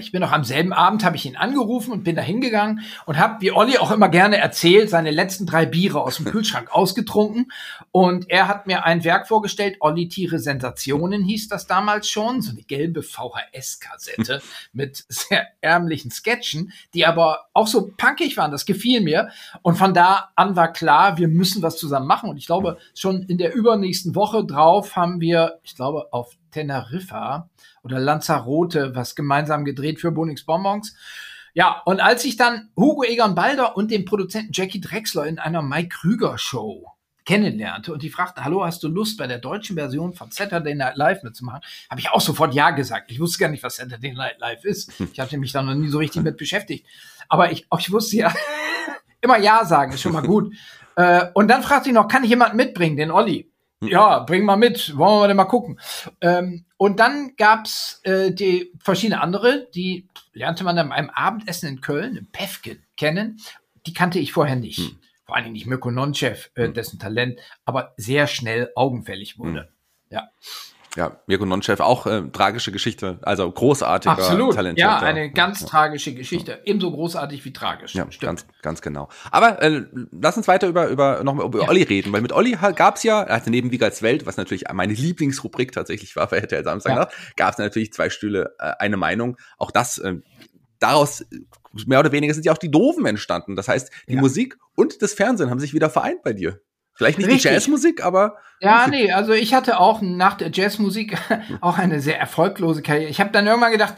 Ich 0.00 0.10
bin 0.10 0.20
noch 0.20 0.32
am 0.32 0.42
selben 0.42 0.72
Abend, 0.72 1.04
habe 1.04 1.14
ich 1.14 1.24
ihn 1.24 1.36
angerufen 1.36 1.92
und 1.92 2.02
bin 2.02 2.16
da 2.16 2.22
hingegangen 2.22 2.80
und 3.06 3.16
habe, 3.16 3.40
wie 3.40 3.52
Olli 3.52 3.78
auch 3.78 3.92
immer 3.92 4.08
gerne 4.08 4.38
erzählt, 4.38 4.90
seine 4.90 5.12
letzten 5.12 5.46
drei 5.46 5.66
Biere 5.66 6.02
aus 6.02 6.16
dem 6.16 6.24
Kühlschrank 6.30 6.72
ausgetrunken. 6.72 7.52
Und 7.92 8.28
er 8.28 8.48
hat 8.48 8.66
mir 8.66 8.84
ein 8.84 9.04
Werk 9.04 9.28
vorgestellt, 9.28 9.76
Olli 9.80 10.08
Tiere 10.08 10.40
Sensationen 10.40 11.22
hieß 11.22 11.48
das 11.48 11.68
damals 11.68 12.08
schon, 12.08 12.42
so 12.42 12.50
eine 12.50 12.62
gelbe 12.62 13.02
VHS-Kassette 13.02 14.42
mit 14.72 15.04
sehr 15.08 15.46
ärmlichen 15.60 16.10
Sketchen, 16.10 16.72
die 16.92 17.06
aber 17.06 17.46
auch 17.52 17.68
so 17.68 17.92
punkig 17.96 18.36
waren, 18.36 18.50
das 18.50 18.66
gefiel 18.66 19.00
mir. 19.00 19.30
Und 19.62 19.76
von 19.76 19.94
da 19.94 20.30
an 20.34 20.56
war 20.56 20.72
klar, 20.72 21.18
wir 21.18 21.28
müssen 21.28 21.62
was 21.62 21.76
zusammen 21.76 22.08
machen. 22.08 22.30
Und 22.30 22.36
ich 22.36 22.46
glaube, 22.46 22.78
schon 22.94 23.22
in 23.22 23.38
der 23.38 23.54
übernächsten 23.54 24.16
Woche 24.16 24.44
drauf 24.44 24.87
darauf 24.88 24.96
haben 24.96 25.20
wir, 25.20 25.60
ich 25.62 25.76
glaube, 25.76 26.12
auf 26.12 26.36
Teneriffa 26.50 27.48
oder 27.82 27.98
Lanzarote 27.98 28.94
was 28.94 29.14
gemeinsam 29.14 29.64
gedreht 29.64 30.00
für 30.00 30.12
Bonix 30.12 30.44
Bonbons. 30.44 30.94
Ja, 31.54 31.82
und 31.84 32.00
als 32.00 32.24
ich 32.24 32.36
dann 32.36 32.70
Hugo 32.76 33.02
Egon 33.04 33.34
Balder 33.34 33.76
und 33.76 33.90
den 33.90 34.04
Produzenten 34.04 34.52
Jackie 34.52 34.80
Drexler 34.80 35.26
in 35.26 35.38
einer 35.38 35.62
Mike 35.62 35.88
Krüger 35.88 36.38
Show 36.38 36.92
kennenlernte 37.24 37.92
und 37.92 38.02
die 38.02 38.10
fragten, 38.10 38.44
hallo, 38.44 38.64
hast 38.64 38.82
du 38.82 38.88
Lust 38.88 39.18
bei 39.18 39.26
der 39.26 39.38
deutschen 39.38 39.76
Version 39.76 40.14
von 40.14 40.30
Saturday 40.30 40.74
Night 40.74 40.96
Live 40.96 41.22
mitzumachen? 41.22 41.60
Habe 41.90 42.00
ich 42.00 42.10
auch 42.10 42.20
sofort 42.20 42.54
Ja 42.54 42.70
gesagt. 42.70 43.10
Ich 43.10 43.20
wusste 43.20 43.38
gar 43.38 43.48
nicht, 43.50 43.62
was 43.62 43.76
Saturday 43.76 44.14
Night 44.14 44.38
Live 44.38 44.64
ist. 44.64 44.92
Ich 45.12 45.20
hatte 45.20 45.36
mich 45.36 45.52
da 45.52 45.62
noch 45.62 45.74
nie 45.74 45.88
so 45.88 45.98
richtig 45.98 46.22
mit 46.22 46.36
beschäftigt. 46.36 46.86
Aber 47.28 47.50
ich, 47.50 47.66
auch 47.70 47.80
ich 47.80 47.90
wusste 47.90 48.16
ja, 48.16 48.34
immer 49.20 49.38
Ja 49.38 49.64
sagen 49.64 49.92
ist 49.92 50.00
schon 50.00 50.12
mal 50.12 50.22
gut. 50.22 50.54
Äh, 50.98 51.30
und 51.32 51.46
dann 51.46 51.62
fragte 51.62 51.90
ich 51.90 51.94
noch, 51.94 52.08
kann 52.08 52.24
ich 52.24 52.30
jemanden 52.30 52.56
mitbringen, 52.56 52.96
den 52.96 53.12
Olli? 53.12 53.47
Hm. 53.80 53.88
Ja, 53.88 54.20
bring 54.20 54.44
mal 54.44 54.56
mit, 54.56 54.96
wollen 54.96 55.22
wir 55.22 55.28
denn 55.28 55.36
mal 55.36 55.44
gucken. 55.44 55.80
Ähm, 56.20 56.64
und 56.76 56.98
dann 57.00 57.34
gab's 57.36 58.00
äh, 58.04 58.32
die 58.32 58.72
verschiedene 58.80 59.20
andere, 59.20 59.68
die 59.74 60.08
lernte 60.32 60.64
man 60.64 60.76
dann 60.76 60.88
beim 60.88 61.10
Abendessen 61.10 61.68
in 61.68 61.80
Köln, 61.80 62.16
im 62.16 62.26
Pefken, 62.26 62.84
kennen. 62.96 63.40
Die 63.86 63.92
kannte 63.92 64.18
ich 64.18 64.32
vorher 64.32 64.56
nicht. 64.56 64.78
Hm. 64.78 64.98
Vor 65.24 65.36
allen 65.36 65.44
Dingen 65.44 65.54
nicht 65.54 65.66
Mirko 65.66 65.90
Nonchev, 65.90 66.50
äh, 66.54 66.64
hm. 66.66 66.74
dessen 66.74 66.98
Talent 66.98 67.38
aber 67.64 67.94
sehr 67.96 68.26
schnell 68.26 68.72
augenfällig 68.74 69.38
wurde. 69.38 69.60
Hm. 69.60 69.68
Ja. 70.10 70.30
Ja, 70.98 71.22
Mirko 71.28 71.46
Nonchev 71.46 71.80
auch 71.80 72.06
äh, 72.06 72.22
tragische 72.32 72.72
Geschichte, 72.72 73.20
also 73.22 73.48
großartiger, 73.48 74.14
Absolut. 74.14 74.56
talentierter. 74.56 74.90
Ja, 74.90 74.98
eine 74.98 75.30
ganz 75.30 75.60
ja. 75.60 75.68
tragische 75.68 76.12
Geschichte, 76.12 76.60
ebenso 76.64 76.90
großartig 76.90 77.44
wie 77.44 77.52
tragisch. 77.52 77.94
Ja, 77.94 78.10
Stimmt. 78.10 78.20
ganz, 78.20 78.46
ganz 78.62 78.82
genau. 78.82 79.08
Aber 79.30 79.62
äh, 79.62 79.84
lass 80.10 80.36
uns 80.36 80.48
weiter 80.48 80.66
über 80.66 80.88
über 80.88 81.22
noch 81.22 81.34
mal 81.34 81.46
über 81.46 81.62
ja. 81.62 81.68
Olli 81.68 81.84
reden, 81.84 82.12
weil 82.12 82.20
mit 82.20 82.32
Olli 82.32 82.58
gab's 82.74 83.04
ja, 83.04 83.22
er 83.22 83.36
hatte 83.36 83.48
neben 83.48 83.70
Wiegerts 83.70 84.02
Welt, 84.02 84.26
was 84.26 84.38
natürlich 84.38 84.64
meine 84.72 84.92
Lieblingsrubrik 84.92 85.70
tatsächlich 85.70 86.16
war 86.16 86.26
bei 86.26 86.38
RTL 86.38 86.64
Samstag, 86.64 86.96
ja. 86.96 87.08
gab's 87.36 87.58
natürlich 87.58 87.92
zwei 87.92 88.10
Stühle, 88.10 88.56
äh, 88.58 88.72
eine 88.80 88.96
Meinung. 88.96 89.36
Auch 89.56 89.70
das 89.70 89.98
äh, 89.98 90.16
daraus 90.80 91.24
mehr 91.86 92.00
oder 92.00 92.10
weniger 92.10 92.34
sind 92.34 92.44
ja 92.44 92.52
auch 92.52 92.58
die 92.58 92.72
Doofen 92.72 93.06
entstanden. 93.06 93.54
Das 93.54 93.68
heißt, 93.68 93.92
die 94.08 94.14
ja. 94.14 94.20
Musik 94.20 94.58
und 94.74 95.00
das 95.00 95.14
Fernsehen 95.14 95.48
haben 95.48 95.60
sich 95.60 95.74
wieder 95.74 95.90
vereint 95.90 96.24
bei 96.24 96.32
dir. 96.32 96.60
Vielleicht 96.98 97.18
nicht 97.18 97.28
Richtig. 97.28 97.42
die 97.42 97.54
Jazzmusik, 97.54 98.04
aber. 98.04 98.38
Ja, 98.58 98.88
Musik. 98.88 98.90
nee, 98.90 99.12
also 99.12 99.32
ich 99.32 99.54
hatte 99.54 99.78
auch 99.78 100.02
nach 100.02 100.34
der 100.34 100.50
Jazzmusik 100.50 101.16
auch 101.60 101.78
eine 101.78 102.00
sehr 102.00 102.18
erfolglose 102.18 102.82
Karriere. 102.82 103.08
Ich 103.08 103.20
habe 103.20 103.30
dann 103.30 103.46
irgendwann 103.46 103.70
gedacht, 103.70 103.94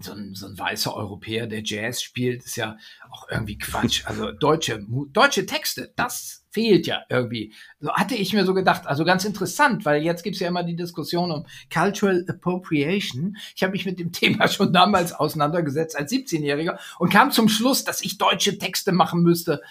so 0.00 0.12
ein, 0.12 0.32
so 0.34 0.46
ein 0.46 0.58
weißer 0.58 0.96
Europäer, 0.96 1.46
der 1.46 1.60
Jazz 1.62 2.00
spielt, 2.00 2.42
ist 2.46 2.56
ja 2.56 2.78
auch 3.10 3.28
irgendwie 3.28 3.58
Quatsch. 3.58 4.06
Also 4.06 4.32
deutsche, 4.32 4.82
deutsche 5.12 5.44
Texte, 5.44 5.92
das 5.94 6.37
fehlt 6.58 6.88
ja 6.88 7.02
irgendwie. 7.08 7.52
So 7.78 7.92
hatte 7.92 8.16
ich 8.16 8.32
mir 8.32 8.44
so 8.44 8.52
gedacht. 8.52 8.88
Also 8.88 9.04
ganz 9.04 9.24
interessant, 9.24 9.84
weil 9.84 10.02
jetzt 10.02 10.24
gibt's 10.24 10.40
ja 10.40 10.48
immer 10.48 10.64
die 10.64 10.74
Diskussion 10.74 11.30
um 11.30 11.46
Cultural 11.72 12.24
Appropriation. 12.28 13.36
Ich 13.54 13.62
habe 13.62 13.72
mich 13.72 13.86
mit 13.86 14.00
dem 14.00 14.10
Thema 14.18 14.48
schon 14.48 14.72
damals 14.72 15.12
auseinandergesetzt 15.12 15.96
als 15.96 16.10
17-Jähriger 16.10 16.76
und 16.98 17.12
kam 17.12 17.30
zum 17.30 17.48
Schluss, 17.48 17.84
dass 17.84 18.02
ich 18.02 18.18
deutsche 18.18 18.58
Texte 18.58 18.90
machen 18.90 19.22
müsste. 19.22 19.62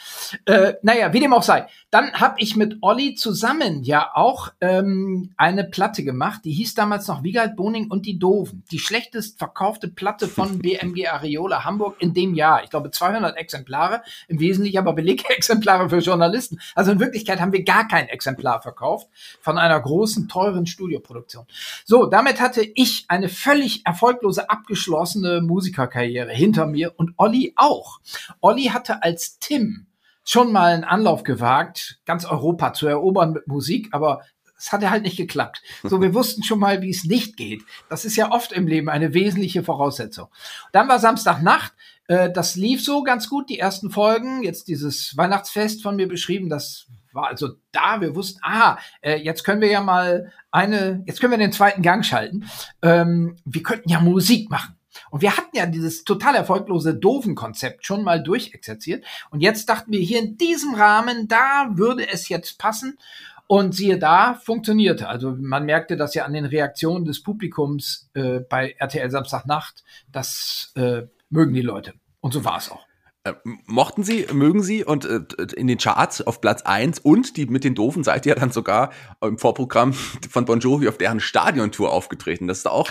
Äh, 0.45 0.75
naja, 0.81 1.11
wie 1.11 1.19
dem 1.19 1.33
auch 1.33 1.43
sei. 1.43 1.67
Dann 1.91 2.13
habe 2.13 2.35
ich 2.39 2.55
mit 2.55 2.77
Olli 2.79 3.15
zusammen 3.15 3.83
ja 3.83 4.11
auch 4.13 4.53
ähm, 4.61 5.33
eine 5.35 5.65
Platte 5.65 6.05
gemacht, 6.05 6.41
die 6.45 6.53
hieß 6.53 6.73
damals 6.73 7.09
noch 7.09 7.23
Wiegald 7.23 7.57
Boning 7.57 7.91
und 7.91 8.05
die 8.05 8.17
Doofen. 8.17 8.63
Die 8.71 8.79
schlechtest 8.79 9.39
verkaufte 9.39 9.89
Platte 9.89 10.29
von 10.29 10.59
BMG 10.61 11.07
Areola 11.07 11.65
Hamburg 11.65 11.97
in 11.99 12.13
dem 12.13 12.33
Jahr. 12.33 12.63
Ich 12.63 12.69
glaube 12.69 12.91
200 12.91 13.35
Exemplare, 13.35 14.03
im 14.29 14.39
Wesentlichen 14.39 14.77
aber 14.77 14.93
Belegexemplare 14.93 15.89
für 15.97 15.97
Journalisten. 15.99 16.59
Also 16.77 16.91
in 16.91 16.99
Wirklichkeit 16.99 17.41
haben 17.41 17.53
wir 17.53 17.63
gar 17.63 17.87
kein 17.87 18.07
Exemplar 18.07 18.61
verkauft 18.61 19.07
von 19.41 19.57
einer 19.57 19.79
großen, 19.79 20.29
teuren 20.29 20.67
Studioproduktion. 20.67 21.47
So, 21.85 22.05
damit 22.05 22.39
hatte 22.39 22.61
ich 22.61 23.05
eine 23.07 23.29
völlig 23.29 23.83
erfolglose, 23.83 24.47
abgeschlossene 24.51 25.41
Musikerkarriere 25.41 26.31
hinter 26.31 26.67
mir 26.67 26.93
und 26.95 27.15
Olli 27.17 27.53
auch. 27.55 27.99
Olli 28.41 28.65
hatte 28.65 29.01
als 29.01 29.39
Tim 29.39 29.87
schon 30.23 30.51
mal 30.51 30.71
einen 30.71 30.83
Anlauf 30.83 31.23
gewagt, 31.23 31.99
ganz 32.05 32.25
Europa 32.25 32.73
zu 32.73 32.85
erobern 32.85 33.31
mit 33.31 33.47
Musik, 33.47 33.87
aber 33.91 34.21
es 34.57 34.71
hatte 34.71 34.89
halt 34.89 35.03
nicht 35.03 35.17
geklappt. 35.17 35.61
So, 35.83 36.01
wir 36.01 36.13
wussten 36.13 36.43
schon 36.43 36.59
mal, 36.59 36.81
wie 36.81 36.89
es 36.89 37.03
nicht 37.03 37.37
geht. 37.37 37.63
Das 37.89 38.05
ist 38.05 38.15
ja 38.15 38.31
oft 38.31 38.51
im 38.51 38.67
Leben 38.67 38.89
eine 38.89 39.13
wesentliche 39.13 39.63
Voraussetzung. 39.63 40.27
Dann 40.71 40.87
war 40.87 40.99
Samstagnacht. 40.99 41.73
Äh, 42.07 42.31
das 42.31 42.55
lief 42.55 42.83
so 42.83 43.03
ganz 43.03 43.29
gut, 43.29 43.49
die 43.49 43.59
ersten 43.59 43.91
Folgen. 43.91 44.43
Jetzt 44.43 44.67
dieses 44.67 45.15
Weihnachtsfest 45.15 45.83
von 45.83 45.95
mir 45.95 46.07
beschrieben, 46.07 46.49
das 46.49 46.87
war 47.13 47.27
also 47.27 47.49
da. 47.71 48.01
Wir 48.01 48.15
wussten, 48.15 48.39
ah, 48.43 48.77
äh, 49.01 49.17
jetzt 49.17 49.43
können 49.43 49.61
wir 49.61 49.69
ja 49.69 49.81
mal 49.81 50.31
eine, 50.51 51.03
jetzt 51.05 51.19
können 51.19 51.31
wir 51.31 51.37
den 51.37 51.51
zweiten 51.51 51.81
Gang 51.81 52.03
schalten. 52.03 52.49
Ähm, 52.81 53.35
wir 53.45 53.63
könnten 53.63 53.89
ja 53.89 53.99
Musik 53.99 54.49
machen. 54.49 54.77
Und 55.11 55.21
wir 55.21 55.37
hatten 55.37 55.55
ja 55.55 55.65
dieses 55.65 56.03
total 56.03 56.35
erfolglose 56.35 56.95
Doofen-Konzept 56.95 57.85
schon 57.85 58.03
mal 58.03 58.21
durchexerziert. 58.21 59.05
Und 59.29 59.41
jetzt 59.41 59.69
dachten 59.69 59.91
wir 59.91 59.99
hier 59.99 60.19
in 60.19 60.37
diesem 60.37 60.73
Rahmen, 60.73 61.27
da 61.27 61.69
würde 61.73 62.09
es 62.09 62.29
jetzt 62.29 62.57
passen. 62.57 62.97
Und 63.47 63.73
siehe 63.73 63.97
da, 63.97 64.33
funktionierte. 64.43 65.07
Also 65.07 65.33
man 65.39 65.65
merkte 65.65 65.95
das 65.95 66.13
ja 66.13 66.25
an 66.25 66.33
den 66.33 66.45
Reaktionen 66.45 67.05
des 67.05 67.23
Publikums 67.23 68.09
äh, 68.13 68.41
bei 68.41 68.75
RTL 68.77 69.09
Samstagnacht. 69.09 69.85
Das 70.11 70.73
äh, 70.75 71.03
mögen 71.29 71.53
die 71.53 71.61
Leute. 71.61 71.93
Und 72.19 72.33
so 72.33 72.43
war 72.43 72.57
es 72.57 72.69
auch. 72.69 72.85
Äh, 73.23 73.33
mochten 73.65 74.03
Sie, 74.03 74.25
mögen 74.33 74.63
Sie 74.63 74.83
und 74.83 75.05
äh, 75.05 75.21
in 75.55 75.67
den 75.67 75.77
Charts 75.77 76.21
auf 76.21 76.41
Platz 76.41 76.61
eins 76.63 76.99
und 76.99 77.37
die 77.37 77.45
mit 77.45 77.63
den 77.63 77.75
Doofen 77.75 78.03
seid 78.03 78.25
ihr 78.25 78.35
dann 78.35 78.51
sogar 78.51 78.91
im 79.21 79.37
Vorprogramm 79.37 79.93
von 79.93 80.45
Bon 80.45 80.59
Jovi 80.59 80.87
auf 80.87 80.97
deren 80.97 81.19
Stadiontour 81.19 81.91
aufgetreten. 81.91 82.47
Das 82.47 82.59
ist 82.59 82.67
auch 82.67 82.89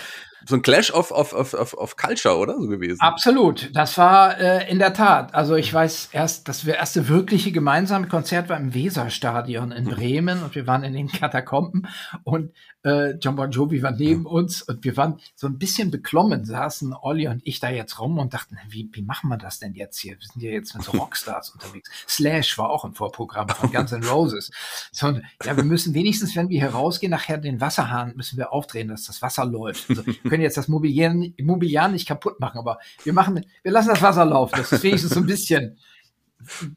so 0.49 0.57
ein 0.57 0.63
Clash 0.63 0.91
of, 0.93 1.11
of, 1.11 1.33
of, 1.33 1.55
of, 1.55 1.75
of 1.75 1.97
Culture, 1.97 2.37
oder? 2.37 2.57
So 2.59 2.69
gewesen. 2.69 3.01
Absolut. 3.01 3.71
Das 3.75 3.99
war 3.99 4.39
äh, 4.39 4.71
in 4.71 4.79
der 4.79 4.95
Tat. 4.95 5.35
Also 5.35 5.57
ich 5.57 5.73
weiß 5.73 6.11
erst, 6.13 6.49
das 6.49 6.65
erste 6.65 7.09
wirkliche 7.09 7.53
gemeinsame 7.53 8.09
Konzert 8.09 8.49
war 8.49 8.57
im 8.57 8.75
Weserstadion 8.75 9.73
in 9.73 9.85
Bremen 9.85 10.43
und 10.43 10.55
wir 10.55 10.67
waren 10.67 10.85
in 10.85 10.95
den 10.95 11.09
Katakomben 11.09 11.89
und 12.25 12.53
äh, 12.87 13.17
John 13.21 13.35
Bon 13.35 13.51
Jovi 13.51 13.83
war 13.83 13.91
neben 13.91 14.27
uns 14.27 14.63
und 14.63 14.85
wir 14.85 14.97
waren 14.97 15.19
so 15.35 15.49
ein 15.49 15.59
bisschen 15.59 15.91
beklommen, 15.91 16.45
saßen 16.45 16.95
Olli 16.95 17.27
und 17.27 17.43
ich 17.45 17.59
da 17.59 17.69
jetzt 17.69 17.99
rum 17.99 18.19
und 18.19 18.33
dachten, 18.33 18.57
wie, 18.69 18.89
wie 18.93 19.03
machen 19.03 19.29
wir 19.29 19.37
das 19.37 19.59
denn 19.59 19.75
jetzt 19.75 19.99
hier? 19.99 20.13
Wir 20.13 20.27
sind 20.33 20.43
ja 20.43 20.51
jetzt 20.51 20.75
mit 20.75 20.85
so 20.85 20.93
Rockstars 20.97 21.51
unterwegs. 21.51 21.91
Slash 22.07 22.57
war 22.59 22.71
auch 22.71 22.85
im 22.85 22.95
Vorprogramm 22.95 23.49
von 23.49 23.73
Guns 23.73 23.93
N' 23.93 24.05
Roses. 24.05 24.51
So, 24.93 25.19
ja, 25.45 25.57
wir 25.57 25.65
müssen 25.65 25.95
wenigstens, 25.95 26.37
wenn 26.37 26.49
wir 26.49 26.61
hier 26.61 26.71
rausgehen, 26.71 27.11
nachher 27.11 27.39
den 27.39 27.61
Wasserhahn 27.61 28.15
müssen 28.15 28.39
wir 28.39 28.53
aufdrehen, 28.53 28.89
dass 28.89 29.05
das 29.05 29.21
Wasser 29.21 29.45
läuft. 29.45 29.91
Also, 29.91 30.05
können 30.37 30.45
jetzt 30.45 30.59
das 30.59 30.69
Mobiliar, 30.69 31.15
Mobiliar 31.41 31.89
nicht 31.89 32.07
kaputt 32.07 32.41
machen, 32.41 32.59
aber 32.59 32.79
wir 33.05 33.15
machen, 33.15 33.47
wir 33.63 33.73
lassen 33.73 33.89
das 33.89 34.03
Wasser 34.03 34.27
laufen. 34.27 34.57
Das 34.59 34.71
ist 34.71 34.83
wenigstens 34.83 35.15
so 35.15 35.21
ein 35.21 35.27
bisschen, 35.27 35.79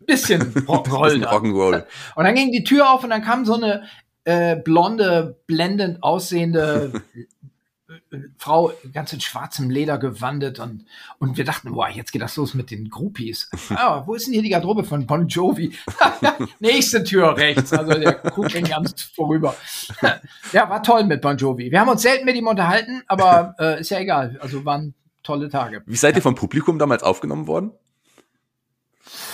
bisschen 0.05 0.41
Rock'n'Roll. 0.65 1.25
Rock'n'Roll. 1.25 1.85
Und 2.15 2.23
dann 2.23 2.35
ging 2.35 2.53
die 2.53 2.63
Tür 2.63 2.89
auf 2.89 3.03
und 3.03 3.09
dann 3.09 3.21
kam 3.21 3.43
so 3.43 3.55
eine 3.55 3.83
äh, 4.23 4.55
blonde, 4.55 5.41
blendend 5.45 6.01
aussehende 6.01 6.93
Frau 8.37 8.71
ganz 8.93 9.13
in 9.13 9.21
schwarzem 9.21 9.69
Leder 9.69 9.97
gewandet 9.97 10.59
und, 10.59 10.85
und 11.17 11.37
wir 11.37 11.43
dachten, 11.43 11.71
boah, 11.71 11.89
jetzt 11.89 12.11
geht 12.11 12.21
das 12.21 12.35
los 12.35 12.53
mit 12.53 12.71
den 12.71 12.89
Groupies. 12.89 13.49
Ah, 13.81 14.03
wo 14.05 14.15
ist 14.15 14.25
denn 14.25 14.33
hier 14.33 14.41
die 14.41 14.49
Garderobe 14.49 14.83
von 14.83 15.05
Bon 15.05 15.27
Jovi? 15.27 15.73
Nächste 16.59 17.03
Tür 17.03 17.37
rechts. 17.37 17.71
Also 17.71 17.93
der 17.93 18.15
Krug 18.15 18.47
ging 18.47 18.65
ganz 18.65 19.01
vorüber. 19.15 19.55
ja, 20.51 20.69
war 20.69 20.83
toll 20.83 21.05
mit 21.05 21.21
Bon 21.21 21.37
Jovi. 21.37 21.71
Wir 21.71 21.79
haben 21.79 21.87
uns 21.87 22.01
selten 22.01 22.25
mit 22.25 22.35
ihm 22.35 22.47
unterhalten, 22.47 23.03
aber 23.07 23.55
äh, 23.59 23.79
ist 23.79 23.89
ja 23.91 23.99
egal. 23.99 24.37
Also 24.41 24.65
waren 24.65 24.95
tolle 25.23 25.49
Tage. 25.49 25.83
Wie 25.85 25.95
seid 25.95 26.15
ihr 26.15 26.21
vom 26.21 26.35
Publikum 26.35 26.79
damals 26.79 27.03
aufgenommen 27.03 27.47
worden? 27.47 27.71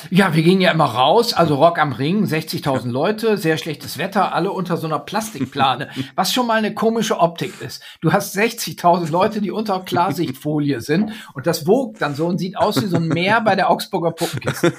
Ja, 0.09 0.33
wir 0.33 0.43
gingen 0.43 0.61
ja 0.61 0.71
immer 0.71 0.85
raus, 0.85 1.33
also 1.33 1.55
Rock 1.55 1.79
am 1.79 1.91
Ring, 1.91 2.25
60.000 2.25 2.89
Leute, 2.89 3.37
sehr 3.37 3.57
schlechtes 3.57 3.97
Wetter, 3.97 4.33
alle 4.33 4.51
unter 4.51 4.77
so 4.77 4.87
einer 4.87 4.99
Plastikplane, 4.99 5.89
was 6.15 6.33
schon 6.33 6.47
mal 6.47 6.57
eine 6.57 6.73
komische 6.73 7.19
Optik 7.19 7.61
ist. 7.61 7.81
Du 8.01 8.13
hast 8.13 8.35
60.000 8.37 9.11
Leute, 9.11 9.41
die 9.41 9.51
unter 9.51 9.79
Klarsichtfolie 9.79 10.81
sind 10.81 11.11
und 11.33 11.47
das 11.47 11.65
wogt 11.67 12.01
dann 12.01 12.15
so 12.15 12.27
und 12.27 12.37
sieht 12.37 12.57
aus 12.57 12.81
wie 12.81 12.87
so 12.87 12.97
ein 12.97 13.07
Meer 13.07 13.41
bei 13.41 13.55
der 13.55 13.69
Augsburger 13.69 14.11
Puppenkiste. 14.11 14.73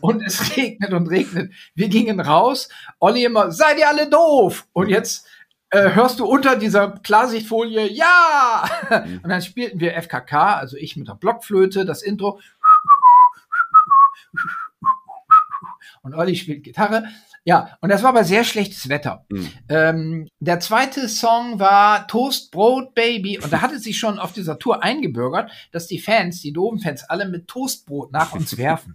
Und 0.00 0.22
es 0.22 0.56
regnet 0.56 0.92
und 0.92 1.08
regnet. 1.08 1.52
Wir 1.74 1.88
gingen 1.88 2.20
raus, 2.20 2.68
Olli 2.98 3.24
immer, 3.24 3.52
seid 3.52 3.78
ihr 3.78 3.88
alle 3.88 4.08
doof? 4.08 4.66
Und 4.72 4.88
jetzt 4.88 5.26
äh, 5.74 5.94
hörst 5.94 6.20
du 6.20 6.26
unter 6.26 6.56
dieser 6.56 6.90
Klarsichtfolie, 7.02 7.90
ja! 7.90 8.64
Und 9.22 9.28
dann 9.28 9.42
spielten 9.42 9.80
wir 9.80 10.00
FKK, 10.00 10.54
also 10.54 10.76
ich 10.76 10.96
mit 10.96 11.08
der 11.08 11.14
Blockflöte, 11.14 11.84
das 11.84 12.02
Intro 12.02 12.38
und 16.04 16.14
Olli 16.14 16.36
spielt 16.36 16.62
Gitarre. 16.62 17.04
Ja, 17.46 17.76
und 17.82 17.90
das 17.90 18.02
war 18.02 18.10
aber 18.10 18.24
sehr 18.24 18.42
schlechtes 18.42 18.88
Wetter. 18.88 19.26
Mhm. 19.28 19.50
Ähm, 19.68 20.28
der 20.40 20.60
zweite 20.60 21.08
Song 21.10 21.58
war 21.58 22.06
Toast 22.08 22.50
Brot 22.50 22.94
Baby 22.94 23.38
und 23.38 23.52
da 23.52 23.60
hatte 23.60 23.78
sich 23.78 23.98
schon 23.98 24.18
auf 24.18 24.32
dieser 24.32 24.58
Tour 24.58 24.82
eingebürgert, 24.82 25.50
dass 25.70 25.86
die 25.86 25.98
Fans, 25.98 26.40
die 26.40 26.54
doofen 26.54 26.78
Fans, 26.78 27.04
alle 27.04 27.28
mit 27.28 27.46
Toastbrot 27.46 28.12
nach 28.12 28.32
uns 28.32 28.56
werfen. 28.58 28.94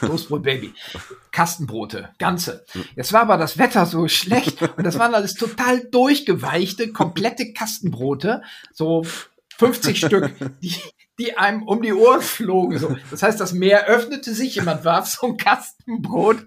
Toastbrot 0.00 0.42
Baby. 0.42 0.72
Kastenbrote, 1.30 2.10
ganze. 2.18 2.64
Jetzt 2.96 3.12
war 3.12 3.22
aber 3.22 3.36
das 3.36 3.58
Wetter 3.58 3.84
so 3.84 4.08
schlecht 4.08 4.62
und 4.62 4.84
das 4.84 4.98
waren 4.98 5.14
alles 5.14 5.34
total 5.34 5.84
durchgeweichte, 5.90 6.92
komplette 6.92 7.52
Kastenbrote, 7.52 8.42
so 8.72 9.04
50 9.58 9.98
Stück, 9.98 10.32
die, 10.62 10.74
die 11.18 11.36
einem 11.36 11.62
um 11.64 11.82
die 11.82 11.92
Ohren 11.92 12.22
flogen. 12.22 12.78
So. 12.78 12.96
Das 13.10 13.22
heißt, 13.22 13.38
das 13.38 13.52
Meer 13.52 13.86
öffnete 13.86 14.32
sich, 14.32 14.54
jemand 14.54 14.84
warf 14.84 15.06
so 15.06 15.26
ein 15.26 15.36
Kastenbrot. 15.36 16.38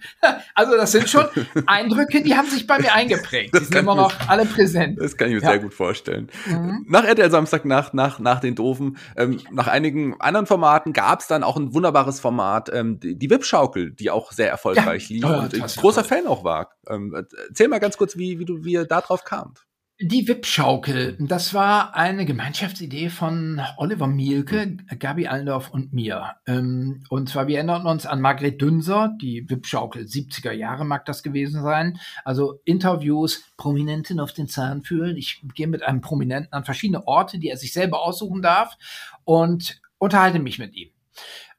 Also 0.55 0.75
das 0.75 0.91
sind 0.91 1.09
schon 1.09 1.25
Eindrücke, 1.67 2.23
die 2.23 2.35
haben 2.35 2.49
sich 2.49 2.65
bei 2.65 2.79
mir 2.79 2.93
eingeprägt. 2.93 3.53
Die 3.53 3.63
sind 3.63 3.75
immer 3.75 3.95
noch 3.95 4.13
alle 4.27 4.45
präsent. 4.45 4.99
Das 4.99 5.17
kann 5.17 5.27
ich 5.27 5.35
mir 5.35 5.41
ja. 5.41 5.49
sehr 5.49 5.59
gut 5.59 5.73
vorstellen. 5.73 6.29
Mhm. 6.45 6.85
Nach 6.89 7.03
RTL 7.03 7.29
Samstag, 7.29 7.65
nach, 7.65 7.93
nach, 7.93 8.19
nach 8.19 8.39
den 8.39 8.55
Doofen, 8.55 8.97
ähm, 9.15 9.39
nach 9.51 9.67
einigen 9.67 10.19
anderen 10.19 10.47
Formaten 10.47 10.93
gab 10.93 11.19
es 11.19 11.27
dann 11.27 11.43
auch 11.43 11.57
ein 11.57 11.73
wunderbares 11.73 12.19
Format, 12.19 12.69
ähm, 12.73 12.99
die, 12.99 13.17
die 13.17 13.29
Wip-Schaukel, 13.29 13.91
die 13.91 14.09
auch 14.09 14.31
sehr 14.31 14.49
erfolgreich 14.49 15.09
ja. 15.09 15.15
lief 15.15 15.25
oh, 15.25 15.43
und 15.43 15.53
ich 15.53 15.75
großer 15.75 16.03
Fan 16.03 16.25
auch 16.27 16.43
war. 16.43 16.71
Ähm, 16.87 17.13
erzähl 17.49 17.67
mal 17.67 17.79
ganz 17.79 17.97
kurz, 17.97 18.17
wie, 18.17 18.39
wie 18.39 18.45
du 18.45 18.63
wie 18.63 18.73
ihr 18.73 18.85
da 18.85 19.01
drauf 19.01 19.23
kamt. 19.23 19.65
Die 20.01 20.27
Wip-Schaukel, 20.27 21.15
das 21.21 21.53
war 21.53 21.95
eine 21.95 22.25
Gemeinschaftsidee 22.25 23.07
von 23.07 23.61
Oliver 23.77 24.07
Mielke, 24.07 24.75
Gabi 24.99 25.27
Allendorf 25.27 25.69
und 25.69 25.93
mir. 25.93 26.35
Ähm, 26.45 27.05
und 27.09 27.29
zwar, 27.29 27.47
wir 27.47 27.55
erinnern 27.55 27.85
uns 27.85 28.05
an 28.05 28.19
Margret 28.19 28.61
Dünser, 28.61 29.15
die 29.21 29.49
Wip-Schaukel, 29.49 30.03
70er 30.03 30.51
Jahre 30.51 30.83
mag 30.83 31.05
das 31.05 31.23
gewesen 31.23 31.63
sein. 31.63 31.97
Also 32.25 32.59
Interviews, 32.65 33.45
Prominenten 33.55 34.19
auf 34.19 34.33
den 34.33 34.49
Zahn 34.49 34.83
fühlen. 34.83 35.15
Ich 35.15 35.41
gehe 35.53 35.67
mit 35.67 35.81
einem 35.81 36.01
Prominenten 36.01 36.51
an 36.51 36.65
verschiedene 36.65 37.07
Orte, 37.07 37.39
die 37.39 37.47
er 37.47 37.55
sich 37.55 37.71
selber 37.71 38.01
aussuchen 38.01 38.41
darf 38.41 38.77
und 39.23 39.79
unterhalte 39.97 40.39
mich 40.39 40.59
mit 40.59 40.75
ihm 40.75 40.89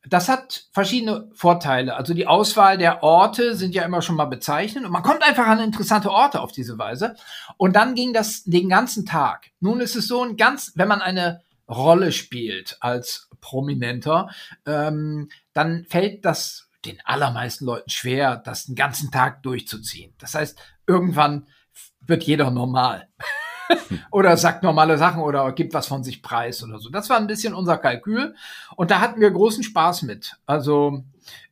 das 0.09 0.29
hat 0.29 0.67
verschiedene 0.73 1.29
Vorteile. 1.35 1.97
Also 1.97 2.15
die 2.15 2.27
Auswahl 2.27 2.79
der 2.79 3.03
Orte 3.03 3.57
sind 3.57 3.75
ja 3.75 3.85
immer 3.85 4.03
schon 4.03 4.17
mal 4.17 4.27
bezeichnend 4.27 4.87
und 4.87 4.93
man 4.93 5.03
kommt 5.03 5.23
einfach 5.23 5.47
an 5.47 5.61
interessante 5.61 6.11
Orte 6.11 6.41
auf 6.41 6.53
diese 6.53 6.79
Weise. 6.79 7.17
Und 7.57 7.75
dann 7.77 7.95
ging 7.95 8.13
das 8.13 8.45
den 8.45 8.69
ganzen 8.69 9.07
Tag. 9.07 9.51
Nun 9.61 9.81
ist 9.81 9.97
es 9.97 10.09
so 10.09 10.23
ein 10.23 10.37
ganz, 10.37 10.73
wenn 10.77 10.89
man 10.89 11.03
eine 11.03 11.43
Rolle 11.69 12.13
spielt 12.13 12.77
als 12.81 13.29
Prominenter, 13.41 14.31
ähm, 14.65 15.29
dann 15.53 15.85
fällt 15.89 16.25
das 16.25 16.69
den 16.85 17.01
allermeisten 17.05 17.65
Leuten 17.65 17.91
schwer, 17.91 18.37
das 18.37 18.67
den 18.67 18.77
ganzen 18.77 19.11
Tag 19.11 19.43
durchzuziehen. 19.43 20.15
Das 20.19 20.35
heißt, 20.35 20.59
irgendwann 20.87 21.49
wird 22.01 22.23
jeder 22.23 22.51
normal. 22.51 23.09
oder 24.11 24.37
sagt 24.37 24.63
normale 24.63 24.99
Sachen 24.99 25.23
oder 25.23 25.53
gibt 25.53 25.75
was 25.75 25.87
von 25.87 26.05
sich 26.05 26.23
preis 26.23 26.63
oder 26.63 26.79
so. 26.79 26.91
Das 26.91 27.11
war 27.11 27.17
ein 27.19 27.27
bisschen 27.27 27.55
unser 27.55 27.79
Kalkül 27.79 28.35
und 28.77 28.91
da 28.91 29.01
hatten 29.01 29.21
wir 29.21 29.31
großen 29.31 29.63
Spaß 29.63 30.03
mit. 30.03 30.37
Also 30.47 31.05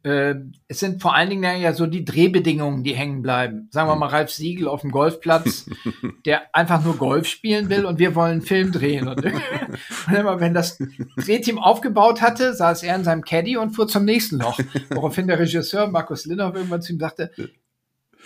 äh, 0.02 0.34
es 0.68 0.80
sind 0.80 1.00
vor 1.00 1.14
allen 1.14 1.30
Dingen 1.30 1.60
ja 1.60 1.72
so 1.72 1.86
die 1.86 2.04
Drehbedingungen, 2.04 2.84
die 2.84 2.94
hängen 2.94 3.22
bleiben. 3.22 3.68
Sagen 3.70 3.88
wir 3.88 3.96
mal 3.96 4.08
Ralf 4.08 4.30
Siegel 4.30 4.68
auf 4.68 4.82
dem 4.82 4.90
Golfplatz, 4.90 5.68
der 6.26 6.54
einfach 6.54 6.84
nur 6.84 6.96
Golf 6.96 7.26
spielen 7.26 7.70
will 7.70 7.86
und 7.86 7.98
wir 7.98 8.14
wollen 8.14 8.32
einen 8.32 8.42
Film 8.42 8.70
drehen. 8.70 9.08
Und, 9.08 9.24
und 10.06 10.14
immer, 10.14 10.40
wenn 10.40 10.54
das 10.54 10.78
Drehteam 11.16 11.58
aufgebaut 11.58 12.20
hatte, 12.20 12.54
saß 12.54 12.82
er 12.82 12.96
in 12.96 13.04
seinem 13.04 13.24
Caddy 13.24 13.56
und 13.56 13.70
fuhr 13.70 13.88
zum 13.88 14.04
nächsten 14.04 14.38
Loch. 14.38 14.58
Woraufhin 14.90 15.26
der 15.26 15.38
Regisseur 15.38 15.88
Markus 15.88 16.26
Linhoff 16.26 16.54
irgendwann 16.54 16.82
zu 16.82 16.92
ihm 16.92 17.00
sagte, 17.00 17.30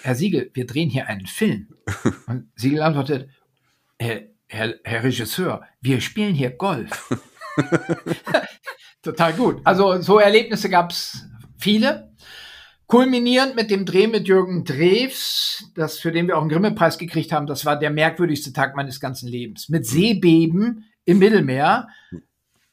Herr 0.03 0.15
Siegel, 0.15 0.51
wir 0.55 0.67
drehen 0.67 0.91
hier 0.91 1.09
einen 1.09 1.27
Film. 1.27 1.69
Und 2.27 2.51
Siegel 2.55 2.83
antwortet, 2.83 3.29
Herr, 3.99 4.23
Herr, 4.47 4.75
Herr 4.85 5.05
Regisseur, 5.05 5.63
wir 5.81 6.01
spielen 6.01 6.35
hier 6.35 6.51
Golf. 6.51 7.15
Total 9.03 9.33
gut. 9.33 9.61
Also 9.65 10.01
so 10.01 10.19
Erlebnisse 10.19 10.71
gab 10.71 10.91
es 10.91 11.27
viele. 11.59 12.13
Kulminierend 12.87 13.55
mit 13.55 13.71
dem 13.71 13.85
Dreh 13.85 14.07
mit 14.07 14.27
Jürgen 14.29 14.65
Drews, 14.65 15.71
das, 15.75 15.99
für 15.99 16.11
den 16.11 16.27
wir 16.27 16.39
auch 16.39 16.41
einen 16.41 16.49
Grimme-Preis 16.49 16.97
gekriegt 16.97 17.33
haben, 17.33 17.47
das 17.47 17.67
war 17.67 17.79
der 17.79 17.91
merkwürdigste 17.91 18.53
Tag 18.55 18.77
meines 18.77 18.99
ganzen 18.99 19.29
Lebens. 19.29 19.69
Mit 19.69 19.85
Seebeben 19.85 20.87
im 21.05 21.19
Mittelmeer, 21.19 21.89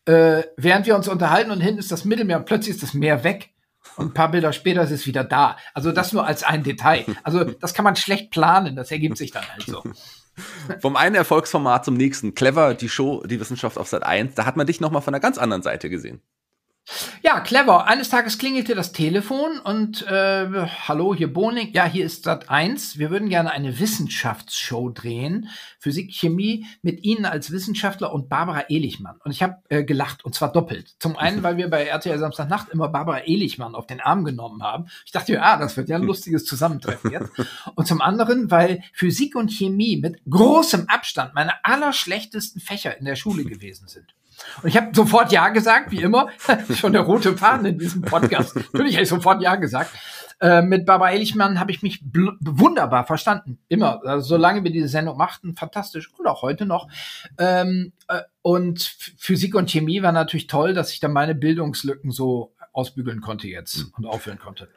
äh, 0.06 0.44
während 0.56 0.86
wir 0.86 0.96
uns 0.96 1.10
unterhalten 1.10 1.52
und 1.52 1.60
hinten 1.60 1.80
ist 1.80 1.92
das 1.92 2.06
Mittelmeer 2.06 2.38
und 2.38 2.46
plötzlich 2.46 2.76
ist 2.76 2.84
das 2.84 2.94
Meer 2.94 3.26
weg. 3.26 3.50
Und 3.98 4.08
ein 4.08 4.14
paar 4.14 4.32
Bilder 4.32 4.54
später 4.54 4.84
ist 4.84 4.92
es 4.92 5.06
wieder 5.06 5.24
da. 5.24 5.58
Also 5.74 5.92
das 5.92 6.14
nur 6.14 6.26
als 6.26 6.44
ein 6.44 6.64
Detail. 6.64 7.06
Also 7.24 7.44
das 7.44 7.74
kann 7.74 7.84
man 7.84 7.96
schlecht 7.96 8.32
planen, 8.32 8.76
das 8.76 8.92
ergibt 8.92 9.18
sich 9.18 9.32
dann 9.32 9.48
halt 9.48 9.64
so. 9.64 9.84
Vom 10.82 10.96
einen 10.96 11.16
Erfolgsformat 11.16 11.86
zum 11.86 11.96
nächsten. 11.96 12.36
Clever, 12.36 12.74
die 12.74 12.90
Show, 12.90 13.24
die 13.26 13.40
Wissenschaft 13.40 13.78
auf 13.78 13.88
Sat 13.88 14.04
1. 14.04 14.36
Da 14.36 14.46
hat 14.46 14.58
man 14.58 14.68
dich 14.68 14.82
nochmal 14.82 15.02
von 15.02 15.14
einer 15.14 15.22
ganz 15.22 15.38
anderen 15.38 15.64
Seite 15.64 15.90
gesehen. 15.90 16.22
Ja, 17.24 17.40
clever. 17.40 17.88
Eines 17.88 18.10
Tages 18.10 18.38
klingelte 18.38 18.76
das 18.76 18.92
Telefon 18.92 19.58
und 19.60 20.06
äh, 20.06 20.68
hallo, 20.88 21.16
hier 21.16 21.34
Boning. 21.34 21.74
Ja, 21.74 21.86
hier 21.86 22.06
ist 22.06 22.24
Sat 22.24 22.50
1. 22.50 23.00
Wir 23.00 23.10
würden 23.10 23.30
gerne 23.30 23.50
eine 23.52 23.80
Wissenschaftsshow 23.80 24.90
drehen. 24.90 25.50
Physik, 25.80 26.12
Chemie 26.14 26.68
mit 26.84 27.04
Ihnen 27.04 27.26
als 27.26 27.52
Wissenschaftler 27.52 28.14
und 28.14 28.30
Barbara 28.30 28.66
Ehlichmann. 28.70 29.18
Und 29.24 29.32
ich 29.32 29.42
habe 29.42 29.58
äh, 29.70 29.84
gelacht 29.84 30.24
und 30.24 30.36
zwar 30.36 30.52
doppelt. 30.52 30.96
Zum 31.00 31.18
einen, 31.18 31.42
weil 31.42 31.58
wir 31.58 31.70
bei 31.70 31.86
RTL 31.86 32.20
Samstagnacht 32.20 32.70
immer 32.70 32.90
Barbara 32.90 33.22
Ehlichmann 33.22 33.74
auf 33.74 33.88
den 33.88 34.02
Arm 34.02 34.24
genommen 34.24 34.62
haben. 34.62 34.86
Ich 35.06 35.12
dachte, 35.12 35.34
ja, 35.34 35.58
das 35.58 35.78
wird 35.78 35.90
ja 35.90 35.96
ein 35.96 36.04
lustiges 36.04 36.46
Zusammentreffen 36.46 37.12
jetzt. 37.12 37.32
Und 37.74 37.88
zum 37.88 38.02
anderen, 38.02 38.52
weil 38.52 38.84
Physik 38.94 39.36
und 39.36 39.52
Chemie 39.52 39.98
mit 39.98 40.22
großem 40.30 40.88
Abstand 40.90 41.34
meine 41.34 41.66
allerschlechtesten 41.66 42.62
Fächer 42.62 42.98
in 43.00 43.06
der 43.06 43.16
Schule 43.16 43.44
gewesen 43.44 43.88
sind. 43.88 44.14
Und 44.62 44.70
ich 44.70 44.78
habe 44.78 44.90
sofort 44.94 45.32
Ja 45.32 45.50
gesagt, 45.50 45.92
wie 45.92 46.02
immer. 46.02 46.30
Schon 46.76 46.94
der 46.94 47.02
rote 47.02 47.38
Faden 47.38 47.66
in 47.66 47.78
diesem 47.80 48.02
Podcast. 48.02 48.56
Natürlich 48.74 48.96
habe 48.96 49.04
ich 49.04 49.10
sofort 49.10 49.42
Ja 49.42 49.56
gesagt. 49.56 49.92
Äh, 50.42 50.62
mit 50.62 50.86
Barbara 50.86 51.12
Ehrlichmann 51.12 51.60
habe 51.60 51.72
ich 51.72 51.82
mich 51.82 52.04
wunderbar 52.04 53.06
verstanden. 53.06 53.60
Immer. 53.70 54.02
Also, 54.06 54.28
solange 54.28 54.64
wir 54.64 54.72
diese 54.72 54.90
Sendung 54.90 55.18
machten, 55.18 55.56
fantastisch. 55.56 56.12
Und 56.18 56.28
auch 56.28 56.42
heute 56.42 56.66
noch. 56.66 56.90
Ähm, 57.38 57.94
äh, 58.08 58.22
und 58.42 58.82
Physik 59.18 59.56
und 59.56 59.70
Chemie 59.70 60.02
war 60.04 60.12
natürlich 60.12 60.48
toll, 60.48 60.74
dass 60.74 60.92
ich 60.92 61.00
dann 61.00 61.14
meine 61.14 61.36
Bildungslücken 61.36 62.12
so 62.12 62.54
ausbügeln 62.74 63.22
konnte 63.22 63.48
jetzt 63.48 63.78
mhm. 63.78 63.94
und 63.98 64.06
aufhören 64.06 64.40
konnte. 64.40 64.68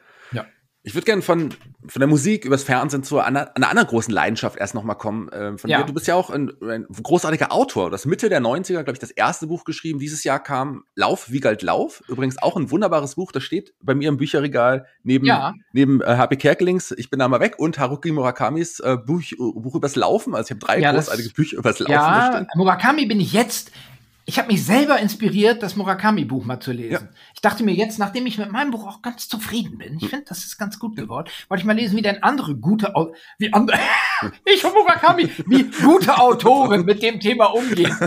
Ich 0.89 0.95
würde 0.95 1.05
gerne 1.05 1.21
von, 1.21 1.51
von 1.87 2.01
der 2.01 2.07
Musik 2.07 2.47
übers 2.47 2.63
Fernsehen 2.63 3.03
zu 3.03 3.19
einer, 3.19 3.55
einer 3.55 3.69
anderen 3.69 3.87
großen 3.89 4.13
Leidenschaft 4.13 4.57
erst 4.57 4.75
nochmal 4.75 4.97
kommen. 4.97 5.29
Äh, 5.29 5.59
von 5.59 5.69
ja. 5.69 5.81
dir. 5.81 5.85
Du 5.85 5.93
bist 5.93 6.07
ja 6.07 6.15
auch 6.15 6.31
ein, 6.31 6.51
ein 6.63 6.87
großartiger 6.87 7.53
Autor. 7.53 7.91
Das 7.91 8.07
Mitte 8.07 8.31
der 8.31 8.41
90er, 8.41 8.85
glaube 8.85 8.93
ich, 8.93 8.99
das 8.99 9.11
erste 9.11 9.49
Buch 9.49 9.65
geschrieben. 9.65 9.99
Dieses 9.99 10.25
Jahr 10.25 10.43
kam 10.43 10.85
Lauf, 10.95 11.31
wie 11.31 11.41
galt 11.41 11.61
Lauf. 11.61 12.03
Übrigens 12.09 12.41
auch 12.41 12.57
ein 12.57 12.71
wunderbares 12.71 13.17
Buch. 13.17 13.33
Das 13.33 13.43
steht 13.43 13.75
bei 13.83 13.95
mir 13.95 14.09
im 14.09 14.17
Bücherregal 14.17 14.87
neben, 15.03 15.27
ja. 15.27 15.53
neben 15.75 16.01
äh, 16.01 16.07
HP 16.07 16.37
Kerkelings, 16.37 16.93
Ich 16.97 17.11
bin 17.11 17.19
da 17.19 17.29
mal 17.29 17.41
weg 17.41 17.59
und 17.59 17.79
Haruki 17.79 18.11
Murakamis 18.11 18.81
äh, 18.81 18.97
Buch, 18.97 19.21
Buch 19.37 19.75
übers 19.75 19.95
Laufen. 19.95 20.35
Also 20.35 20.47
ich 20.47 20.51
habe 20.53 20.61
drei 20.61 20.81
ja, 20.81 20.93
großartige 20.93 21.35
Bücher 21.35 21.59
übers 21.59 21.81
Laufen. 21.81 21.93
Ja, 21.93 22.47
Murakami 22.55 23.05
bin 23.05 23.21
ich 23.21 23.35
jetzt 23.35 23.73
ich 24.29 24.39
habe 24.39 24.53
mich 24.53 24.63
selber 24.63 24.99
inspiriert, 24.99 25.63
das 25.63 25.75
Murakami-Buch 25.75 26.45
mal 26.45 26.61
zu 26.61 26.71
lesen. 26.71 27.09
Ja. 27.11 27.19
Ich 27.35 27.41
dachte 27.41 27.65
mir 27.65 27.73
jetzt, 27.73 27.99
nachdem 27.99 28.27
ich 28.27 28.37
mit 28.37 28.53
meinem 28.53 28.71
Buch 28.71 28.87
auch 28.87 29.01
ganz 29.01 29.27
zufrieden 29.27 29.79
bin, 29.79 29.97
ich 29.97 30.03
hm. 30.03 30.09
finde, 30.11 30.27
das 30.29 30.45
ist 30.45 30.59
ganz 30.59 30.79
gut 30.79 30.97
geworden, 30.97 31.31
wollte 31.49 31.63
ich 31.63 31.65
mal 31.65 31.75
lesen, 31.75 31.97
wie 31.97 32.03
denn 32.03 32.23
andere 32.23 32.55
gute, 32.55 32.95
Au 32.95 33.15
wie 33.39 33.51
andere, 33.55 33.79
ich 34.45 34.63
und 34.63 34.75
Murakami, 34.75 35.31
wie 35.47 35.71
gute 35.83 36.19
Autoren 36.19 36.85
mit 36.85 37.03
dem 37.03 37.21
Thema 37.21 37.47
umgehen. 37.47 37.97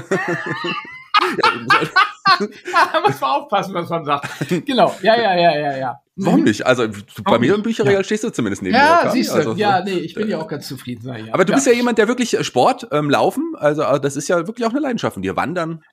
ja, 1.44 2.90
da 2.94 3.01
muss 3.01 3.20
man 3.20 3.30
aufpassen, 3.32 3.74
was 3.74 3.90
man 3.90 4.06
sagt. 4.06 4.28
Genau, 4.66 4.96
ja, 5.01 5.20
ja, 5.20 5.36
ja, 5.36 5.58
ja, 5.58 5.78
ja. 5.78 6.01
Warum 6.18 6.44
nicht? 6.44 6.66
Also 6.66 6.88
bei 7.24 7.40
mir 7.40 7.56
im 7.56 7.63
Bücherregal 7.63 8.01
ja. 8.01 8.04
stehst 8.04 8.24
du 8.24 8.30
zumindest 8.30 8.62
neben 8.62 8.75
Ja, 8.75 8.90
Murakami. 8.90 9.12
siehst 9.12 9.32
du. 9.32 9.38
Also, 9.38 9.54
ja, 9.56 9.84
nee, 9.84 9.92
ich 9.92 10.13
bin 10.13 10.30
ja 10.30 10.40
auch 10.40 10.48
ganz 10.48 10.68
zufrieden. 10.68 11.08
Ja. 11.08 11.34
Aber 11.34 11.46
du 11.46 11.54
bist 11.54 11.66
ja 11.66 11.74
jemand, 11.74 11.98
der 11.98 12.08
wirklich 12.08 12.38
Sport, 12.46 12.88
ähm, 12.92 13.10
Laufen, 13.10 13.54
also 13.58 13.82
das 13.98 14.16
ist 14.16 14.28
ja 14.28 14.46
wirklich 14.46 14.68
auch 14.68 14.72
eine 14.72 14.82
Leidenschaft 14.82 15.16
von 15.16 15.24
dir. 15.24 15.36
Wandern. 15.36 15.84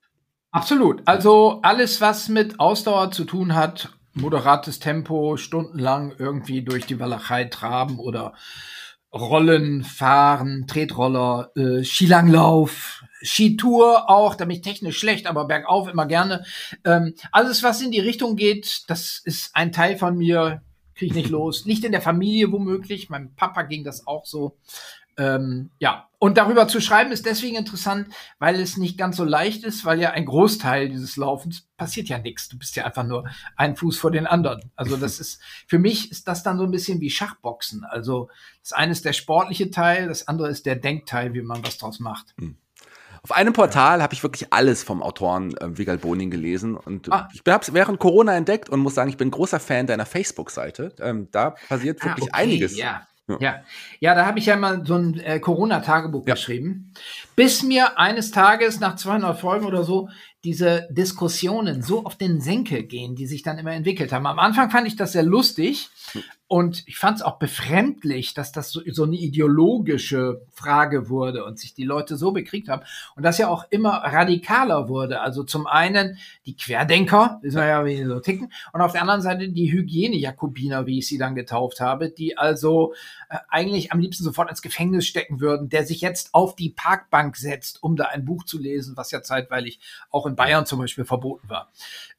Absolut. 0.50 1.02
Also 1.06 1.60
alles, 1.62 2.00
was 2.00 2.28
mit 2.28 2.58
Ausdauer 2.58 3.10
zu 3.10 3.24
tun 3.24 3.54
hat, 3.54 3.90
moderates 4.14 4.78
Tempo, 4.78 5.36
stundenlang 5.36 6.14
irgendwie 6.18 6.62
durch 6.62 6.86
die 6.86 6.98
Walachei 6.98 7.44
traben 7.44 7.98
oder 7.98 8.34
Rollen, 9.12 9.84
Fahren, 9.84 10.66
Tretroller, 10.66 11.50
äh, 11.56 11.82
Skilanglauf, 11.82 13.02
Skitour 13.22 14.10
auch, 14.10 14.34
da 14.34 14.44
bin 14.44 14.56
ich 14.56 14.62
technisch 14.62 14.98
schlecht, 14.98 15.26
aber 15.26 15.46
bergauf 15.46 15.88
immer 15.88 16.06
gerne. 16.06 16.44
Ähm, 16.84 17.14
alles, 17.32 17.62
was 17.62 17.80
in 17.80 17.90
die 17.90 18.00
Richtung 18.00 18.36
geht, 18.36 18.84
das 18.88 19.20
ist 19.24 19.50
ein 19.54 19.72
Teil 19.72 19.96
von 19.96 20.16
mir, 20.16 20.62
kriege 20.94 21.12
ich 21.12 21.16
nicht 21.16 21.30
los. 21.30 21.64
Nicht 21.64 21.84
in 21.84 21.92
der 21.92 22.02
Familie 22.02 22.52
womöglich, 22.52 23.08
meinem 23.08 23.34
Papa 23.34 23.62
ging 23.62 23.82
das 23.82 24.06
auch 24.06 24.26
so. 24.26 24.58
Ähm, 25.18 25.70
ja, 25.78 26.08
und 26.20 26.36
darüber 26.36 26.66
zu 26.66 26.80
schreiben 26.80 27.12
ist 27.12 27.26
deswegen 27.26 27.56
interessant, 27.56 28.08
weil 28.38 28.60
es 28.60 28.76
nicht 28.76 28.98
ganz 28.98 29.16
so 29.16 29.24
leicht 29.24 29.64
ist, 29.64 29.84
weil 29.84 30.00
ja 30.00 30.10
ein 30.10 30.24
Großteil 30.24 30.88
dieses 30.88 31.16
Laufens 31.16 31.68
passiert 31.76 32.08
ja 32.08 32.18
nichts. 32.18 32.48
Du 32.48 32.58
bist 32.58 32.74
ja 32.76 32.84
einfach 32.84 33.04
nur 33.04 33.28
ein 33.56 33.76
Fuß 33.76 33.98
vor 33.98 34.10
den 34.10 34.26
anderen. 34.26 34.70
Also 34.74 34.96
das 34.96 35.20
ist, 35.20 35.40
für 35.66 35.78
mich 35.78 36.10
ist 36.10 36.26
das 36.26 36.42
dann 36.42 36.58
so 36.58 36.64
ein 36.64 36.70
bisschen 36.70 37.00
wie 37.00 37.10
Schachboxen. 37.10 37.84
Also 37.84 38.30
das 38.62 38.72
eine 38.72 38.92
ist 38.92 39.04
der 39.04 39.12
sportliche 39.12 39.70
Teil, 39.70 40.08
das 40.08 40.26
andere 40.26 40.48
ist 40.48 40.66
der 40.66 40.76
Denkteil, 40.76 41.34
wie 41.34 41.42
man 41.42 41.64
was 41.64 41.78
draus 41.78 42.00
macht. 42.00 42.34
Hm. 42.38 42.56
Auf 43.22 43.32
einem 43.32 43.52
Portal 43.52 44.00
habe 44.00 44.14
ich 44.14 44.22
wirklich 44.22 44.52
alles 44.52 44.84
vom 44.84 45.02
Autoren 45.02 45.56
äh, 45.56 45.76
Wigal 45.76 45.98
Boning 45.98 46.30
gelesen 46.30 46.76
und 46.76 47.12
ah. 47.12 47.28
ich 47.32 47.42
habe 47.46 47.62
es 47.62 47.74
während 47.74 47.98
Corona 47.98 48.36
entdeckt 48.36 48.68
und 48.70 48.80
muss 48.80 48.94
sagen, 48.94 49.10
ich 49.10 49.16
bin 49.16 49.30
großer 49.30 49.58
Fan 49.58 49.86
deiner 49.86 50.06
Facebook-Seite. 50.06 50.94
Ähm, 51.00 51.28
da 51.32 51.50
passiert 51.68 52.00
ah, 52.02 52.06
wirklich 52.06 52.32
ah, 52.32 52.36
okay, 52.36 52.42
einiges. 52.42 52.76
Ja. 52.76 53.06
Ja. 53.40 53.62
ja, 54.00 54.14
da 54.14 54.26
habe 54.26 54.38
ich 54.38 54.46
ja 54.46 54.56
mal 54.56 54.84
so 54.86 54.94
ein 54.94 55.20
äh, 55.20 55.38
Corona-Tagebuch 55.38 56.26
ja. 56.26 56.34
geschrieben, 56.34 56.92
bis 57.36 57.62
mir 57.62 57.98
eines 57.98 58.30
Tages 58.30 58.80
nach 58.80 58.96
200 58.96 59.38
Folgen 59.38 59.66
oder 59.66 59.84
so 59.84 60.08
diese 60.44 60.88
Diskussionen 60.90 61.82
so 61.82 62.04
auf 62.04 62.16
den 62.16 62.40
Senkel 62.40 62.84
gehen, 62.84 63.16
die 63.16 63.26
sich 63.26 63.42
dann 63.42 63.58
immer 63.58 63.72
entwickelt 63.72 64.12
haben. 64.12 64.26
Am 64.26 64.38
Anfang 64.38 64.70
fand 64.70 64.86
ich 64.86 64.96
das 64.96 65.12
sehr 65.12 65.24
lustig, 65.24 65.90
und 66.50 66.82
ich 66.86 66.96
fand 66.96 67.18
es 67.18 67.22
auch 67.22 67.38
befremdlich, 67.38 68.32
dass 68.32 68.52
das 68.52 68.70
so, 68.70 68.80
so, 68.90 69.04
eine 69.04 69.16
ideologische 69.16 70.40
Frage 70.50 71.10
wurde 71.10 71.44
und 71.44 71.58
sich 71.58 71.74
die 71.74 71.84
Leute 71.84 72.16
so 72.16 72.32
bekriegt 72.32 72.70
haben. 72.70 72.82
Und 73.16 73.22
das 73.22 73.36
ja 73.36 73.48
auch 73.48 73.66
immer 73.68 73.90
radikaler 73.90 74.88
wurde. 74.88 75.20
Also 75.20 75.44
zum 75.44 75.66
einen 75.66 76.16
die 76.46 76.56
Querdenker, 76.56 77.38
wissen 77.42 77.58
wir 77.58 77.66
ja, 77.66 77.84
wie 77.84 77.96
die 77.96 78.04
so 78.04 78.18
ticken. 78.20 78.50
Und 78.72 78.80
auf 78.80 78.92
der 78.92 79.02
anderen 79.02 79.20
Seite 79.20 79.50
die 79.50 79.70
Hygiene-Jakobiner, 79.70 80.86
wie 80.86 81.00
ich 81.00 81.06
sie 81.06 81.18
dann 81.18 81.34
getauft 81.34 81.80
habe, 81.80 82.08
die 82.08 82.38
also 82.38 82.94
äh, 83.28 83.36
eigentlich 83.50 83.92
am 83.92 84.00
liebsten 84.00 84.24
sofort 84.24 84.48
ins 84.48 84.62
Gefängnis 84.62 85.06
stecken 85.06 85.40
würden, 85.40 85.68
der 85.68 85.84
sich 85.84 86.00
jetzt 86.00 86.32
auf 86.32 86.56
die 86.56 86.70
Parkbank 86.70 87.36
setzt, 87.36 87.82
um 87.82 87.94
da 87.94 88.06
ein 88.06 88.24
Buch 88.24 88.44
zu 88.44 88.58
lesen, 88.58 88.96
was 88.96 89.10
ja 89.10 89.22
zeitweilig 89.22 89.80
auch 90.10 90.24
in 90.28 90.36
Bayern 90.36 90.66
zum 90.66 90.78
Beispiel 90.78 91.04
verboten 91.04 91.48
war. 91.48 91.70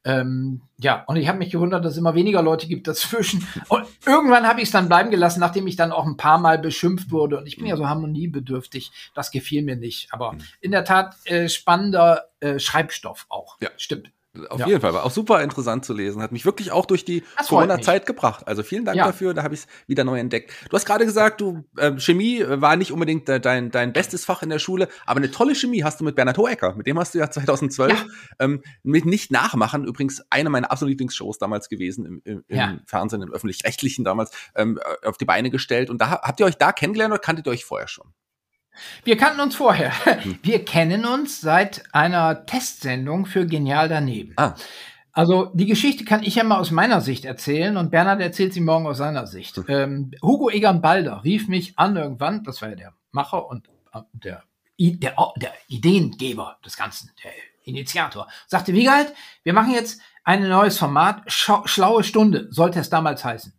Ähm, 0.03 0.61
ja, 0.77 1.03
und 1.07 1.17
ich 1.17 1.27
habe 1.27 1.37
mich 1.37 1.51
gewundert, 1.51 1.83
dass 1.83 1.93
es 1.93 1.97
immer 1.97 2.15
weniger 2.15 2.41
Leute 2.41 2.67
gibt 2.67 2.87
dazwischen. 2.87 3.45
Und 3.67 3.85
irgendwann 4.05 4.47
habe 4.47 4.61
ich 4.61 4.67
es 4.67 4.71
dann 4.71 4.87
bleiben 4.87 5.11
gelassen, 5.11 5.39
nachdem 5.39 5.67
ich 5.67 5.75
dann 5.75 5.91
auch 5.91 6.05
ein 6.05 6.17
paar 6.17 6.39
Mal 6.39 6.57
beschimpft 6.57 7.11
wurde. 7.11 7.37
Und 7.37 7.47
ich 7.47 7.57
bin 7.57 7.65
ja 7.65 7.77
so 7.77 7.87
harmoniebedürftig. 7.87 8.91
Das 9.13 9.31
gefiel 9.31 9.63
mir 9.63 9.75
nicht. 9.75 10.13
Aber 10.13 10.33
mhm. 10.33 10.39
in 10.61 10.71
der 10.71 10.85
Tat 10.85 11.15
äh, 11.25 11.49
spannender 11.49 12.29
äh, 12.39 12.59
Schreibstoff 12.59 13.25
auch. 13.29 13.57
Ja. 13.61 13.69
Stimmt. 13.77 14.11
Auf 14.49 14.59
ja. 14.59 14.67
jeden 14.67 14.79
Fall, 14.79 14.93
war 14.93 15.05
auch 15.05 15.11
super 15.11 15.41
interessant 15.41 15.85
zu 15.85 15.93
lesen. 15.93 16.21
Hat 16.21 16.31
mich 16.31 16.45
wirklich 16.45 16.71
auch 16.71 16.85
durch 16.85 17.03
die 17.03 17.23
Corona-Zeit 17.47 18.05
gebracht. 18.05 18.47
Also 18.47 18.61
vielen 18.61 18.85
Dank 18.85 18.95
ja. 18.95 19.07
dafür, 19.07 19.33
da 19.33 19.41
habe 19.41 19.55
ich 19.55 19.61
es 19.61 19.67
wieder 19.87 20.03
neu 20.03 20.19
entdeckt. 20.19 20.53
Du 20.69 20.75
hast 20.75 20.85
gerade 20.85 21.05
gesagt, 21.05 21.41
du 21.41 21.65
äh, 21.77 21.97
Chemie 21.97 22.43
war 22.47 22.75
nicht 22.75 22.91
unbedingt 22.91 23.27
äh, 23.27 23.39
dein, 23.39 23.71
dein 23.71 23.91
bestes 23.91 24.25
Fach 24.25 24.43
in 24.43 24.49
der 24.49 24.59
Schule, 24.59 24.87
aber 25.07 25.17
eine 25.17 25.31
tolle 25.31 25.55
Chemie 25.55 25.83
hast 25.83 25.99
du 25.99 26.03
mit 26.03 26.15
Bernhard 26.15 26.37
Hoecker. 26.37 26.75
Mit 26.75 26.85
dem 26.85 26.99
hast 26.99 27.15
du 27.15 27.19
ja 27.19 27.31
2012 27.31 27.91
ja. 27.91 28.05
Ähm, 28.37 28.61
mit 28.83 29.05
Nicht 29.05 29.31
nachmachen, 29.31 29.83
übrigens 29.83 30.21
eine 30.29 30.51
meiner 30.51 30.71
absoluten 30.71 30.91
Lieblingsshows 30.91 31.39
damals 31.39 31.67
gewesen 31.67 32.05
im, 32.05 32.21
im, 32.23 32.43
im 32.47 32.81
Fernsehen, 32.85 33.23
im 33.23 33.33
öffentlich-rechtlichen 33.33 34.05
damals, 34.05 34.29
ähm, 34.55 34.79
auf 35.03 35.17
die 35.17 35.25
Beine 35.25 35.49
gestellt. 35.49 35.89
Und 35.89 36.01
da 36.01 36.11
habt 36.11 36.39
ihr 36.39 36.45
euch 36.45 36.57
da 36.57 36.71
kennengelernt 36.71 37.13
oder 37.13 37.21
kanntet 37.21 37.47
ihr 37.47 37.51
euch 37.51 37.65
vorher 37.65 37.87
schon? 37.87 38.13
Wir 39.03 39.17
kannten 39.17 39.41
uns 39.41 39.55
vorher. 39.55 39.93
Hm. 40.05 40.39
Wir 40.41 40.65
kennen 40.65 41.05
uns 41.05 41.41
seit 41.41 41.83
einer 41.93 42.45
Testsendung 42.45 43.25
für 43.25 43.45
Genial 43.45 43.89
daneben. 43.89 44.33
Ah. 44.37 44.55
Also 45.11 45.51
die 45.53 45.65
Geschichte 45.65 46.05
kann 46.05 46.23
ich 46.23 46.35
ja 46.35 46.43
mal 46.43 46.59
aus 46.59 46.71
meiner 46.71 47.01
Sicht 47.01 47.25
erzählen 47.25 47.77
und 47.77 47.91
Bernhard 47.91 48.21
erzählt 48.21 48.53
sie 48.53 48.61
morgen 48.61 48.87
aus 48.87 48.97
seiner 48.97 49.27
Sicht. 49.27 49.57
Hm. 49.57 49.65
Ähm, 49.67 50.11
Hugo 50.21 50.49
Egan 50.49 50.81
Balder 50.81 51.23
rief 51.23 51.47
mich 51.47 51.77
an 51.77 51.95
irgendwann, 51.95 52.43
das 52.43 52.61
war 52.61 52.69
ja 52.69 52.75
der 52.75 52.93
Macher 53.11 53.47
und 53.47 53.67
äh, 53.93 54.01
der, 54.13 54.43
der, 54.77 55.15
der 55.37 55.53
Ideengeber 55.67 56.57
des 56.65 56.77
Ganzen, 56.77 57.11
der 57.23 57.31
Initiator, 57.63 58.27
sagte, 58.47 58.73
wie 58.73 58.85
geil, 58.85 59.07
wir 59.43 59.53
machen 59.53 59.73
jetzt 59.73 60.01
ein 60.23 60.47
neues 60.47 60.77
Format, 60.77 61.23
Schau 61.27 61.65
Schlaue 61.65 62.03
Stunde, 62.03 62.47
sollte 62.51 62.79
es 62.79 62.89
damals 62.89 63.25
heißen. 63.25 63.53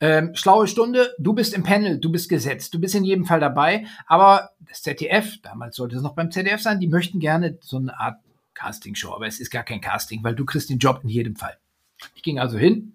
Ähm, 0.00 0.34
schlaue 0.34 0.66
Stunde, 0.66 1.14
du 1.18 1.34
bist 1.34 1.52
im 1.52 1.62
Panel, 1.62 1.98
du 1.98 2.10
bist 2.10 2.28
gesetzt, 2.30 2.72
du 2.72 2.80
bist 2.80 2.94
in 2.94 3.04
jedem 3.04 3.26
Fall 3.26 3.40
dabei, 3.40 3.84
aber 4.06 4.50
das 4.60 4.82
ZDF, 4.82 5.40
damals 5.42 5.76
sollte 5.76 5.96
es 5.96 6.02
noch 6.02 6.14
beim 6.14 6.30
ZDF 6.30 6.62
sein, 6.62 6.80
die 6.80 6.88
möchten 6.88 7.20
gerne 7.20 7.58
so 7.60 7.76
eine 7.76 7.98
Art 8.00 8.18
Castingshow, 8.54 9.14
aber 9.14 9.26
es 9.26 9.40
ist 9.40 9.50
gar 9.50 9.62
kein 9.62 9.82
Casting, 9.82 10.24
weil 10.24 10.34
du 10.34 10.46
kriegst 10.46 10.70
den 10.70 10.78
Job 10.78 11.00
in 11.02 11.10
jedem 11.10 11.36
Fall. 11.36 11.58
Ich 12.14 12.22
ging 12.22 12.38
also 12.38 12.56
hin 12.56 12.94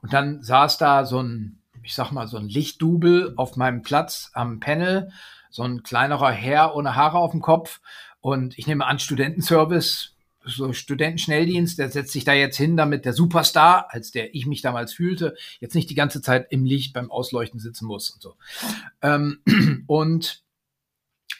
und 0.00 0.12
dann 0.12 0.42
saß 0.42 0.78
da 0.78 1.04
so 1.04 1.22
ein, 1.22 1.58
ich 1.82 1.94
sag 1.94 2.12
mal, 2.12 2.26
so 2.28 2.38
ein 2.38 2.48
Lichtdubel 2.48 3.34
auf 3.36 3.56
meinem 3.56 3.82
Platz 3.82 4.30
am 4.32 4.58
Panel, 4.58 5.10
so 5.50 5.62
ein 5.62 5.82
kleinerer 5.82 6.30
Herr 6.30 6.74
ohne 6.74 6.96
Haare 6.96 7.18
auf 7.18 7.32
dem 7.32 7.40
Kopf. 7.40 7.80
Und 8.20 8.58
ich 8.58 8.66
nehme 8.66 8.86
an 8.86 8.98
Studentenservice, 8.98 10.14
so 10.48 10.72
Studentenschnelldienst, 10.72 11.78
der 11.78 11.90
setzt 11.90 12.12
sich 12.12 12.24
da 12.24 12.32
jetzt 12.32 12.56
hin, 12.56 12.76
damit 12.76 13.04
der 13.04 13.12
Superstar, 13.12 13.86
als 13.90 14.10
der 14.10 14.34
ich 14.34 14.46
mich 14.46 14.62
damals 14.62 14.92
fühlte, 14.92 15.36
jetzt 15.60 15.74
nicht 15.74 15.90
die 15.90 15.94
ganze 15.94 16.22
Zeit 16.22 16.46
im 16.50 16.64
Licht 16.64 16.92
beim 16.92 17.10
Ausleuchten 17.10 17.60
sitzen 17.60 17.86
muss 17.86 18.10
und 18.10 18.22
so. 18.22 18.34
Ähm, 19.02 19.40
und 19.86 20.42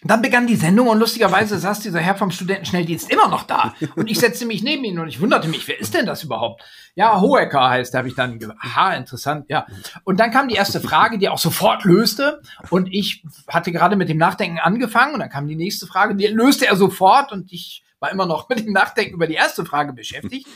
dann 0.05 0.23
begann 0.23 0.47
die 0.47 0.55
Sendung 0.55 0.87
und 0.87 0.99
lustigerweise 1.01 1.59
saß 1.59 1.81
dieser 1.81 1.99
Herr 1.99 2.15
vom 2.15 2.31
Studentenschnelldienst 2.31 3.11
immer 3.11 3.27
noch 3.27 3.43
da. 3.43 3.75
Und 3.97 4.09
ich 4.09 4.21
setzte 4.21 4.47
mich 4.47 4.63
neben 4.63 4.85
ihn 4.85 4.99
und 4.99 5.09
ich 5.09 5.21
wunderte 5.21 5.49
mich, 5.49 5.67
wer 5.67 5.81
ist 5.81 5.93
denn 5.93 6.07
das 6.07 6.23
überhaupt? 6.23 6.63
Ja, 6.95 7.21
Hohecker 7.21 7.69
heißt, 7.69 7.93
da 7.93 7.99
habe 7.99 8.09
ich 8.09 8.15
dann, 8.15 8.39
aha, 8.61 8.95
interessant, 8.95 9.47
ja. 9.49 9.67
Und 10.05 10.21
dann 10.21 10.31
kam 10.31 10.47
die 10.47 10.55
erste 10.55 10.81
Frage, 10.81 11.19
die 11.19 11.29
auch 11.29 11.39
sofort 11.39 11.85
löste. 11.85 12.43
Und 12.71 12.89
ich 12.93 13.25
hatte 13.49 13.73
gerade 13.73 13.97
mit 13.97 14.09
dem 14.09 14.19
Nachdenken 14.19 14.59
angefangen 14.59 15.15
und 15.15 15.21
dann 15.21 15.31
kam 15.31 15.49
die 15.49 15.57
nächste 15.57 15.87
Frage, 15.87 16.15
die 16.15 16.29
löste 16.29 16.67
er 16.67 16.77
sofort 16.77 17.33
und 17.33 17.53
ich 17.53 17.83
war 18.01 18.11
immer 18.11 18.27
noch 18.27 18.49
mit 18.49 18.61
dem 18.61 18.73
Nachdenken 18.73 19.15
über 19.15 19.27
die 19.27 19.35
erste 19.35 19.65
Frage 19.65 19.93
beschäftigt. 19.93 20.47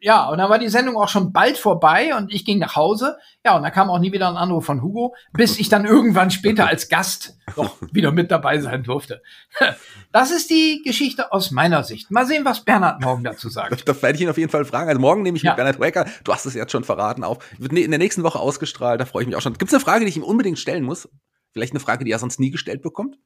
Ja, 0.00 0.28
und 0.28 0.38
dann 0.38 0.48
war 0.48 0.58
die 0.58 0.68
Sendung 0.68 0.96
auch 0.96 1.08
schon 1.08 1.32
bald 1.32 1.58
vorbei 1.58 2.14
und 2.16 2.32
ich 2.32 2.44
ging 2.44 2.58
nach 2.58 2.74
Hause. 2.74 3.18
Ja, 3.44 3.56
und 3.56 3.62
da 3.62 3.70
kam 3.70 3.90
auch 3.90 3.98
nie 3.98 4.12
wieder 4.12 4.28
ein 4.28 4.36
Anruf 4.36 4.64
von 4.64 4.82
Hugo, 4.82 5.14
bis 5.32 5.58
ich 5.58 5.68
dann 5.68 5.84
irgendwann 5.84 6.30
später 6.30 6.66
als 6.66 6.88
Gast 6.88 7.36
noch 7.56 7.76
wieder 7.92 8.10
mit 8.10 8.30
dabei 8.30 8.58
sein 8.60 8.82
durfte. 8.82 9.22
Das 10.12 10.32
ist 10.32 10.50
die 10.50 10.82
Geschichte 10.84 11.30
aus 11.30 11.52
meiner 11.52 11.84
Sicht. 11.84 12.10
Mal 12.10 12.26
sehen, 12.26 12.44
was 12.44 12.64
Bernhard 12.64 13.00
morgen 13.00 13.22
dazu 13.22 13.48
sagt. 13.48 13.88
Das 13.88 14.02
werde 14.02 14.16
ich 14.16 14.22
ihn 14.22 14.28
auf 14.28 14.38
jeden 14.38 14.50
Fall 14.50 14.64
fragen. 14.64 14.88
Also 14.88 15.00
morgen 15.00 15.22
nehme 15.22 15.36
ich 15.36 15.44
ja. 15.44 15.52
mit 15.52 15.56
Bernhard 15.56 15.78
Wacker, 15.78 16.04
du 16.24 16.32
hast 16.32 16.46
es 16.46 16.54
jetzt 16.54 16.72
schon 16.72 16.82
verraten, 16.82 17.22
auf. 17.22 17.38
Wird 17.58 17.72
in 17.72 17.92
der 17.92 17.98
nächsten 17.98 18.24
Woche 18.24 18.40
ausgestrahlt, 18.40 19.00
da 19.00 19.04
freue 19.04 19.22
ich 19.22 19.28
mich 19.28 19.36
auch 19.36 19.40
schon. 19.40 19.52
Gibt 19.52 19.68
es 19.70 19.74
eine 19.74 19.84
Frage, 19.84 20.04
die 20.04 20.08
ich 20.08 20.16
ihm 20.16 20.24
unbedingt 20.24 20.58
stellen 20.58 20.82
muss? 20.82 21.08
Vielleicht 21.52 21.72
eine 21.72 21.80
Frage, 21.80 22.04
die 22.04 22.10
er 22.10 22.18
sonst 22.18 22.40
nie 22.40 22.50
gestellt 22.50 22.82
bekommt? 22.82 23.18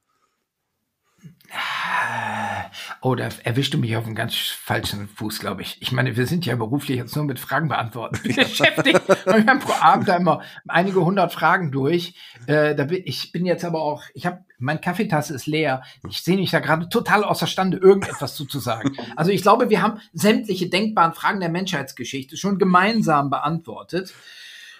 Oh, 3.01 3.15
da 3.15 3.29
erwischst 3.43 3.73
du 3.73 3.77
mich 3.77 3.95
auf 3.95 4.05
einem 4.05 4.15
ganz 4.15 4.35
falschen 4.35 5.07
Fuß, 5.07 5.39
glaube 5.39 5.61
ich. 5.61 5.77
Ich 5.81 5.91
meine, 5.91 6.15
wir 6.15 6.27
sind 6.27 6.45
ja 6.45 6.55
beruflich 6.55 6.97
jetzt 6.97 7.15
nur 7.15 7.25
mit 7.25 7.39
Fragen 7.39 7.67
beantworten 7.67 8.19
beschäftigt. 8.23 9.01
Und 9.25 9.35
wir 9.35 9.45
haben 9.45 9.59
pro 9.59 9.73
Abend 9.73 10.07
da 10.07 10.15
immer 10.17 10.41
einige 10.67 11.03
hundert 11.03 11.33
Fragen 11.33 11.71
durch. 11.71 12.15
Äh, 12.47 12.75
da 12.75 12.85
bin, 12.85 13.01
ich 13.05 13.31
bin 13.31 13.45
jetzt 13.45 13.65
aber 13.65 13.81
auch, 13.81 14.03
ich 14.13 14.25
habe, 14.25 14.45
mein 14.57 14.81
Kaffeetasse 14.81 15.33
ist 15.33 15.47
leer. 15.47 15.83
Ich 16.09 16.21
sehe 16.21 16.37
mich 16.37 16.51
da 16.51 16.59
gerade 16.59 16.89
total 16.89 17.23
außerstande, 17.23 17.77
irgendetwas 17.77 18.35
zu 18.35 18.59
sagen. 18.59 18.95
Also 19.15 19.31
ich 19.31 19.41
glaube, 19.41 19.69
wir 19.69 19.81
haben 19.81 19.99
sämtliche 20.13 20.69
denkbaren 20.69 21.13
Fragen 21.13 21.39
der 21.39 21.49
Menschheitsgeschichte 21.49 22.37
schon 22.37 22.57
gemeinsam 22.57 23.29
beantwortet. 23.29 24.13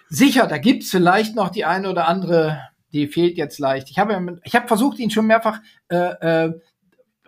Sicher, 0.10 0.48
da 0.48 0.58
gibt's 0.58 0.92
vielleicht 0.92 1.36
noch 1.36 1.50
die 1.50 1.66
eine 1.66 1.90
oder 1.90 2.08
andere 2.08 2.62
die 2.96 3.08
fehlt 3.08 3.38
jetzt 3.38 3.60
leicht. 3.60 3.92
Ich 3.92 4.00
habe 4.00 4.40
ich 4.44 4.56
hab 4.56 4.70
versucht, 4.70 5.00
ihn 5.00 5.12
schon 5.12 5.28
mehrfach 5.28 5.60
äh, 5.90 6.46
äh, 6.46 6.54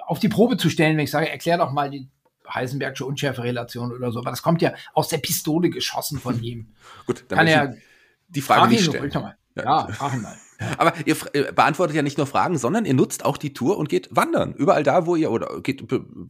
auf 0.07 0.19
die 0.19 0.29
Probe 0.29 0.57
zu 0.57 0.69
stellen, 0.69 0.97
wenn 0.97 1.03
ich 1.03 1.11
sage, 1.11 1.29
erklär 1.29 1.57
doch 1.57 1.71
mal 1.71 1.89
die 1.89 2.09
Heisenbergsche 2.51 3.05
Unschärferelation 3.05 3.91
oder 3.91 4.11
so, 4.11 4.19
aber 4.19 4.29
das 4.29 4.41
kommt 4.41 4.61
ja 4.61 4.73
aus 4.93 5.09
der 5.09 5.17
Pistole 5.17 5.69
geschossen 5.69 6.19
von 6.19 6.41
ihm. 6.41 6.73
Gut, 7.05 7.25
dann 7.27 7.39
kann 7.39 7.47
er 7.47 7.75
die 8.29 8.41
Frage 8.41 8.69
nicht 8.69 8.85
stellen. 8.85 9.11
Ja, 9.55 9.63
ja, 9.63 9.87
frag 9.87 10.13
ihn 10.13 10.21
mal. 10.21 10.35
Aber 10.77 10.93
ihr 11.05 11.15
beantwortet 11.53 11.95
ja 11.95 12.01
nicht 12.01 12.17
nur 12.17 12.25
Fragen, 12.25 12.57
sondern 12.57 12.85
ihr 12.85 12.93
nutzt 12.93 13.25
auch 13.25 13.37
die 13.37 13.53
Tour 13.53 13.77
und 13.77 13.89
geht 13.89 14.07
wandern. 14.15 14.53
Überall 14.53 14.83
da, 14.83 15.05
wo 15.05 15.15
ihr, 15.15 15.31
oder 15.31 15.61
geht, 15.61 15.83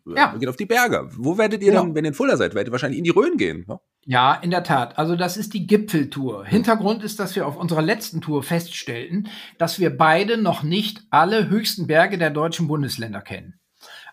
ja. 0.05 0.35
geht 0.35 0.49
auf 0.49 0.57
die 0.57 0.65
Berge. 0.65 1.09
Wo 1.15 1.37
werdet 1.37 1.61
ihr 1.61 1.73
ja. 1.73 1.81
dann, 1.81 1.95
wenn 1.95 2.03
ihr 2.03 2.09
in 2.09 2.13
Fulda 2.13 2.35
seid, 2.35 2.53
werdet 2.53 2.69
ihr 2.69 2.71
wahrscheinlich 2.71 2.97
in 2.97 3.05
die 3.05 3.09
Rhön 3.09 3.37
gehen? 3.37 3.65
Ne? 3.67 3.79
Ja, 4.05 4.33
in 4.35 4.51
der 4.51 4.63
Tat. 4.63 4.97
Also 4.97 5.15
das 5.15 5.37
ist 5.37 5.53
die 5.53 5.67
Gipfeltour. 5.67 6.45
Hintergrund 6.45 7.03
ist, 7.03 7.19
dass 7.19 7.35
wir 7.35 7.47
auf 7.47 7.57
unserer 7.57 7.81
letzten 7.81 8.21
Tour 8.21 8.43
feststellten, 8.43 9.29
dass 9.57 9.79
wir 9.79 9.95
beide 9.95 10.37
noch 10.37 10.63
nicht 10.63 11.03
alle 11.09 11.49
höchsten 11.49 11.87
Berge 11.87 12.17
der 12.17 12.29
deutschen 12.29 12.67
Bundesländer 12.67 13.21
kennen. 13.21 13.59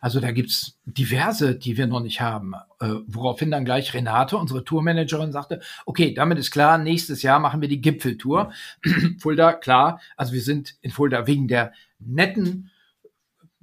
Also 0.04 0.20
da 0.20 0.32
gibt's 0.32 0.76
diverse, 0.84 1.54
die 1.54 1.78
wir 1.78 1.86
noch 1.86 2.00
nicht 2.00 2.20
haben. 2.20 2.52
Äh, 2.78 2.88
woraufhin 3.06 3.50
dann 3.50 3.64
gleich 3.64 3.94
Renate, 3.94 4.36
unsere 4.36 4.62
Tourmanagerin, 4.62 5.32
sagte, 5.32 5.62
okay, 5.86 6.12
damit 6.12 6.38
ist 6.38 6.50
klar, 6.50 6.76
nächstes 6.76 7.22
Jahr 7.22 7.38
machen 7.40 7.62
wir 7.62 7.68
die 7.68 7.80
Gipfeltour. 7.80 8.52
Fulda, 9.18 9.54
klar, 9.54 10.02
also 10.14 10.34
wir 10.34 10.42
sind 10.42 10.74
in 10.82 10.90
Fulda 10.90 11.26
wegen 11.26 11.48
der 11.48 11.72
netten 11.98 12.70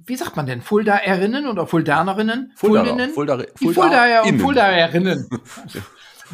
wie 0.04 0.16
sagt 0.16 0.34
man 0.34 0.46
denn, 0.46 0.62
Fuldaerinnen 0.62 1.46
oder 1.46 1.64
Fuldanerinnen? 1.68 2.50
Fulda, 2.56 2.84
Fuldinnen? 2.84 3.12
Fulda, 3.12 3.38
Fulda, 3.54 3.80
Fuldaer 3.80 4.24
und 4.24 4.40
Fuldaerinnen. 4.40 5.28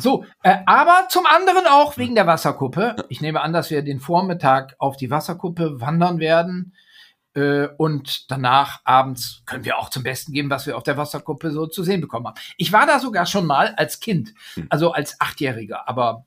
So, 0.00 0.24
äh, 0.44 0.58
aber 0.64 1.08
zum 1.08 1.26
anderen 1.26 1.66
auch 1.66 1.96
wegen 1.96 2.14
der 2.14 2.28
Wasserkuppe. 2.28 2.94
Ich 3.08 3.20
nehme 3.20 3.40
an, 3.40 3.52
dass 3.52 3.70
wir 3.70 3.82
den 3.82 3.98
Vormittag 3.98 4.76
auf 4.78 4.96
die 4.96 5.10
Wasserkuppe 5.10 5.80
wandern 5.80 6.20
werden. 6.20 6.72
Äh, 7.38 7.68
und 7.76 8.30
danach 8.32 8.80
abends 8.84 9.42
können 9.46 9.64
wir 9.64 9.78
auch 9.78 9.90
zum 9.90 10.02
Besten 10.02 10.32
geben, 10.32 10.50
was 10.50 10.66
wir 10.66 10.76
auf 10.76 10.82
der 10.82 10.96
Wasserkuppe 10.96 11.52
so 11.52 11.66
zu 11.68 11.84
sehen 11.84 12.00
bekommen 12.00 12.26
haben. 12.26 12.40
Ich 12.56 12.72
war 12.72 12.84
da 12.84 12.98
sogar 12.98 13.26
schon 13.26 13.46
mal 13.46 13.74
als 13.76 14.00
Kind, 14.00 14.34
hm. 14.54 14.66
also 14.70 14.90
als 14.90 15.20
Achtjähriger, 15.20 15.88
aber 15.88 16.24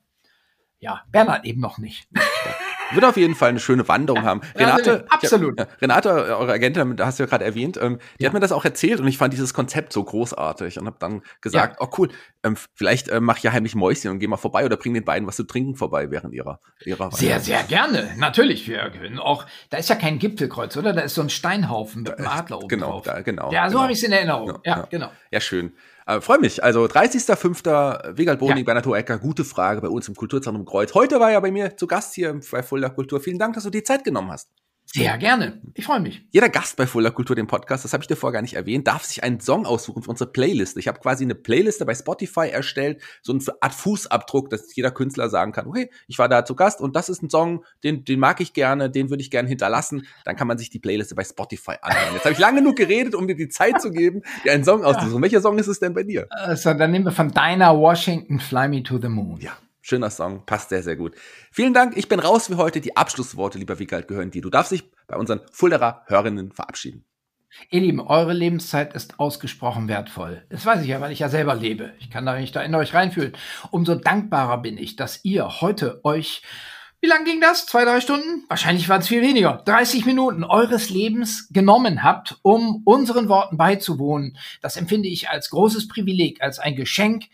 ja, 0.78 1.02
Bernhard 1.10 1.44
eben 1.44 1.60
noch 1.60 1.76
nicht. 1.76 2.08
Wird 2.92 3.04
auf 3.04 3.16
jeden 3.16 3.34
Fall 3.34 3.50
eine 3.50 3.60
schöne 3.60 3.88
Wanderung 3.88 4.22
ja, 4.22 4.28
haben. 4.28 4.40
Renate, 4.54 5.06
ja, 5.08 5.14
absolut. 5.14 5.58
Ja, 5.58 5.66
Renate, 5.80 6.10
eure 6.10 6.52
Agentin, 6.52 6.96
da 6.96 7.06
hast 7.06 7.18
du 7.18 7.22
ja 7.22 7.28
gerade 7.28 7.44
erwähnt, 7.44 7.78
ähm, 7.80 7.98
die 8.20 8.26
hat 8.26 8.32
mir 8.32 8.40
das 8.40 8.52
auch 8.52 8.64
erzählt 8.64 9.00
und 9.00 9.08
ich 9.08 9.18
fand 9.18 9.32
dieses 9.32 9.54
Konzept 9.54 9.92
so 9.92 10.02
großartig 10.04 10.78
und 10.78 10.86
habe 10.86 10.96
dann 10.98 11.22
gesagt, 11.40 11.76
oh 11.80 11.88
cool, 11.98 12.08
ähm, 12.44 12.56
vielleicht 12.74 13.08
äh, 13.08 13.20
mach 13.20 13.36
ich 13.36 13.44
ja 13.44 13.52
heimlich 13.52 13.74
Mäuschen 13.74 14.10
und 14.10 14.18
geh 14.18 14.26
mal 14.26 14.36
vorbei 14.36 14.64
oder 14.64 14.76
bring 14.76 14.94
den 14.94 15.04
beiden 15.04 15.26
was 15.28 15.36
zu 15.36 15.44
trinken 15.44 15.76
vorbei 15.76 16.10
während 16.10 16.34
ihrer 16.34 16.60
ihrer 16.84 17.10
Sehr, 17.12 17.40
sehr 17.40 17.62
gerne. 17.64 18.14
Natürlich, 18.16 18.66
wir 18.66 18.90
können 18.90 19.18
auch. 19.18 19.46
Da 19.70 19.78
ist 19.78 19.88
ja 19.88 19.94
kein 19.94 20.18
Gipfelkreuz, 20.18 20.76
oder? 20.76 20.92
Da 20.92 21.02
ist 21.02 21.14
so 21.14 21.22
ein 21.22 21.30
Steinhaufen 21.30 22.02
mit 22.02 22.18
einem 22.18 22.28
Adler 22.28 22.58
oben 22.58 22.68
genau, 22.68 22.90
drauf. 22.90 23.04
Da, 23.04 23.20
genau. 23.20 23.52
Ja, 23.52 23.66
so 23.66 23.72
genau. 23.72 23.82
habe 23.82 23.92
ich 23.92 23.98
es 23.98 24.04
in 24.04 24.12
Erinnerung. 24.12 24.58
Ja, 24.64 24.86
genau. 24.90 25.10
Ja, 25.30 25.40
schön. 25.40 25.72
Äh, 26.06 26.20
Freue 26.20 26.40
mich. 26.40 26.62
Also 26.64 26.84
30.05. 26.84 28.16
Wegald 28.18 28.40
Boning, 28.40 28.58
ja. 28.58 28.64
Bernhard 28.64 28.86
Ecker, 28.86 29.18
gute 29.18 29.44
Frage 29.44 29.80
bei 29.80 29.88
uns 29.88 30.08
im 30.08 30.16
Kulturzentrum 30.16 30.64
Kreuz. 30.64 30.94
Heute 30.94 31.20
war 31.20 31.30
ja 31.30 31.40
bei 31.40 31.50
mir 31.50 31.76
zu 31.76 31.86
Gast 31.86 32.14
hier 32.14 32.40
bei 32.50 32.62
Fulda 32.62 32.88
Kultur. 32.88 33.20
Vielen 33.20 33.38
Dank, 33.38 33.54
dass 33.54 33.64
du 33.64 33.70
dir 33.70 33.84
Zeit 33.84 34.02
genommen 34.02 34.32
hast. 34.32 34.50
Sehr 34.84 35.16
gerne. 35.16 35.60
Ich 35.74 35.86
freue 35.86 36.00
mich. 36.00 36.26
Jeder 36.32 36.50
Gast 36.50 36.76
bei 36.76 36.86
Fuller 36.86 37.12
Kultur, 37.12 37.34
dem 37.34 37.46
Podcast, 37.46 37.84
das 37.84 37.94
habe 37.94 38.02
ich 38.02 38.08
dir 38.08 38.16
vorher 38.16 38.34
gar 38.34 38.42
nicht 38.42 38.54
erwähnt, 38.54 38.86
darf 38.86 39.04
sich 39.04 39.24
einen 39.24 39.40
Song 39.40 39.64
aussuchen 39.64 40.02
für 40.02 40.10
unsere 40.10 40.30
Playliste. 40.30 40.78
Ich 40.80 40.88
habe 40.88 41.00
quasi 41.00 41.24
eine 41.24 41.34
Playliste 41.34 41.86
bei 41.86 41.94
Spotify 41.94 42.48
erstellt, 42.48 43.00
so 43.22 43.32
eine 43.32 43.42
Art 43.62 43.72
Fußabdruck, 43.72 44.50
dass 44.50 44.74
jeder 44.76 44.90
Künstler 44.90 45.30
sagen 45.30 45.52
kann, 45.52 45.66
okay, 45.66 45.90
ich 46.08 46.18
war 46.18 46.28
da 46.28 46.44
zu 46.44 46.54
Gast 46.54 46.82
und 46.82 46.94
das 46.94 47.08
ist 47.08 47.22
ein 47.22 47.30
Song, 47.30 47.64
den, 47.84 48.04
den 48.04 48.20
mag 48.20 48.40
ich 48.42 48.52
gerne, 48.52 48.90
den 48.90 49.08
würde 49.08 49.22
ich 49.22 49.30
gerne 49.30 49.48
hinterlassen. 49.48 50.06
Dann 50.24 50.36
kann 50.36 50.46
man 50.46 50.58
sich 50.58 50.68
die 50.68 50.78
Playliste 50.78 51.14
bei 51.14 51.24
Spotify 51.24 51.76
anhören. 51.80 52.14
Jetzt 52.14 52.24
habe 52.24 52.34
ich 52.34 52.38
lange 52.38 52.58
genug 52.58 52.76
geredet, 52.76 53.14
um 53.14 53.26
dir 53.26 53.36
die 53.36 53.48
Zeit 53.48 53.80
zu 53.80 53.92
geben, 53.92 54.22
dir 54.44 54.52
einen 54.52 54.64
Song 54.64 54.84
auszusuchen. 54.84 55.16
Ja. 55.16 55.22
Welcher 55.22 55.40
Song 55.40 55.58
ist 55.58 55.68
es 55.68 55.80
denn 55.80 55.94
bei 55.94 56.02
dir? 56.02 56.26
Also, 56.28 56.74
dann 56.74 56.90
nehmen 56.90 57.06
wir 57.06 57.12
von 57.12 57.30
Dinah 57.30 57.74
Washington 57.74 58.40
Fly 58.40 58.68
Me 58.68 58.82
to 58.82 58.98
the 59.00 59.08
Moon. 59.08 59.40
Ja. 59.40 59.52
Schöner 59.82 60.10
Song, 60.10 60.46
passt 60.46 60.68
sehr, 60.68 60.82
sehr 60.82 60.96
gut. 60.96 61.16
Vielen 61.50 61.74
Dank, 61.74 61.96
ich 61.96 62.08
bin 62.08 62.20
raus 62.20 62.46
für 62.46 62.56
heute. 62.56 62.80
Die 62.80 62.96
Abschlussworte, 62.96 63.58
lieber 63.58 63.80
Wiegald, 63.80 64.06
gehören 64.06 64.30
dir. 64.30 64.40
Du 64.40 64.48
darfst 64.48 64.70
dich 64.70 64.84
bei 65.08 65.16
unseren 65.16 65.40
Fulderer 65.50 66.02
Hörerinnen 66.06 66.52
verabschieden. 66.52 67.04
Ihr 67.70 67.80
Lieben, 67.80 68.00
eure 68.00 68.32
Lebenszeit 68.32 68.94
ist 68.94 69.18
ausgesprochen 69.18 69.88
wertvoll. 69.88 70.44
Das 70.48 70.64
weiß 70.64 70.82
ich 70.82 70.88
ja, 70.88 71.00
weil 71.00 71.12
ich 71.12 71.18
ja 71.18 71.28
selber 71.28 71.54
lebe. 71.54 71.92
Ich 71.98 72.10
kann 72.10 72.24
da 72.24 72.38
nicht 72.38 72.56
da 72.56 72.62
in 72.62 72.74
euch 72.74 72.94
reinfühlen. 72.94 73.32
Umso 73.70 73.94
dankbarer 73.94 74.58
bin 74.58 74.78
ich, 74.78 74.96
dass 74.96 75.24
ihr 75.24 75.60
heute 75.60 76.00
euch, 76.04 76.42
wie 77.00 77.08
lang 77.08 77.24
ging 77.24 77.40
das? 77.40 77.66
Zwei, 77.66 77.84
drei 77.84 78.00
Stunden? 78.00 78.44
Wahrscheinlich 78.48 78.88
waren 78.88 79.00
es 79.00 79.08
viel 79.08 79.22
weniger. 79.22 79.62
30 79.64 80.06
Minuten 80.06 80.44
eures 80.44 80.88
Lebens 80.88 81.48
genommen 81.50 82.04
habt, 82.04 82.38
um 82.42 82.82
unseren 82.84 83.28
Worten 83.28 83.56
beizuwohnen. 83.56 84.38
Das 84.62 84.76
empfinde 84.76 85.08
ich 85.08 85.28
als 85.28 85.50
großes 85.50 85.88
Privileg, 85.88 86.40
als 86.40 86.58
ein 86.60 86.76
Geschenk. 86.76 87.24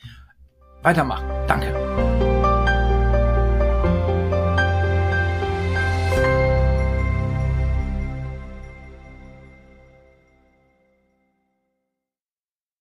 Weitermachen. 0.83 1.29
Danke. 1.47 2.08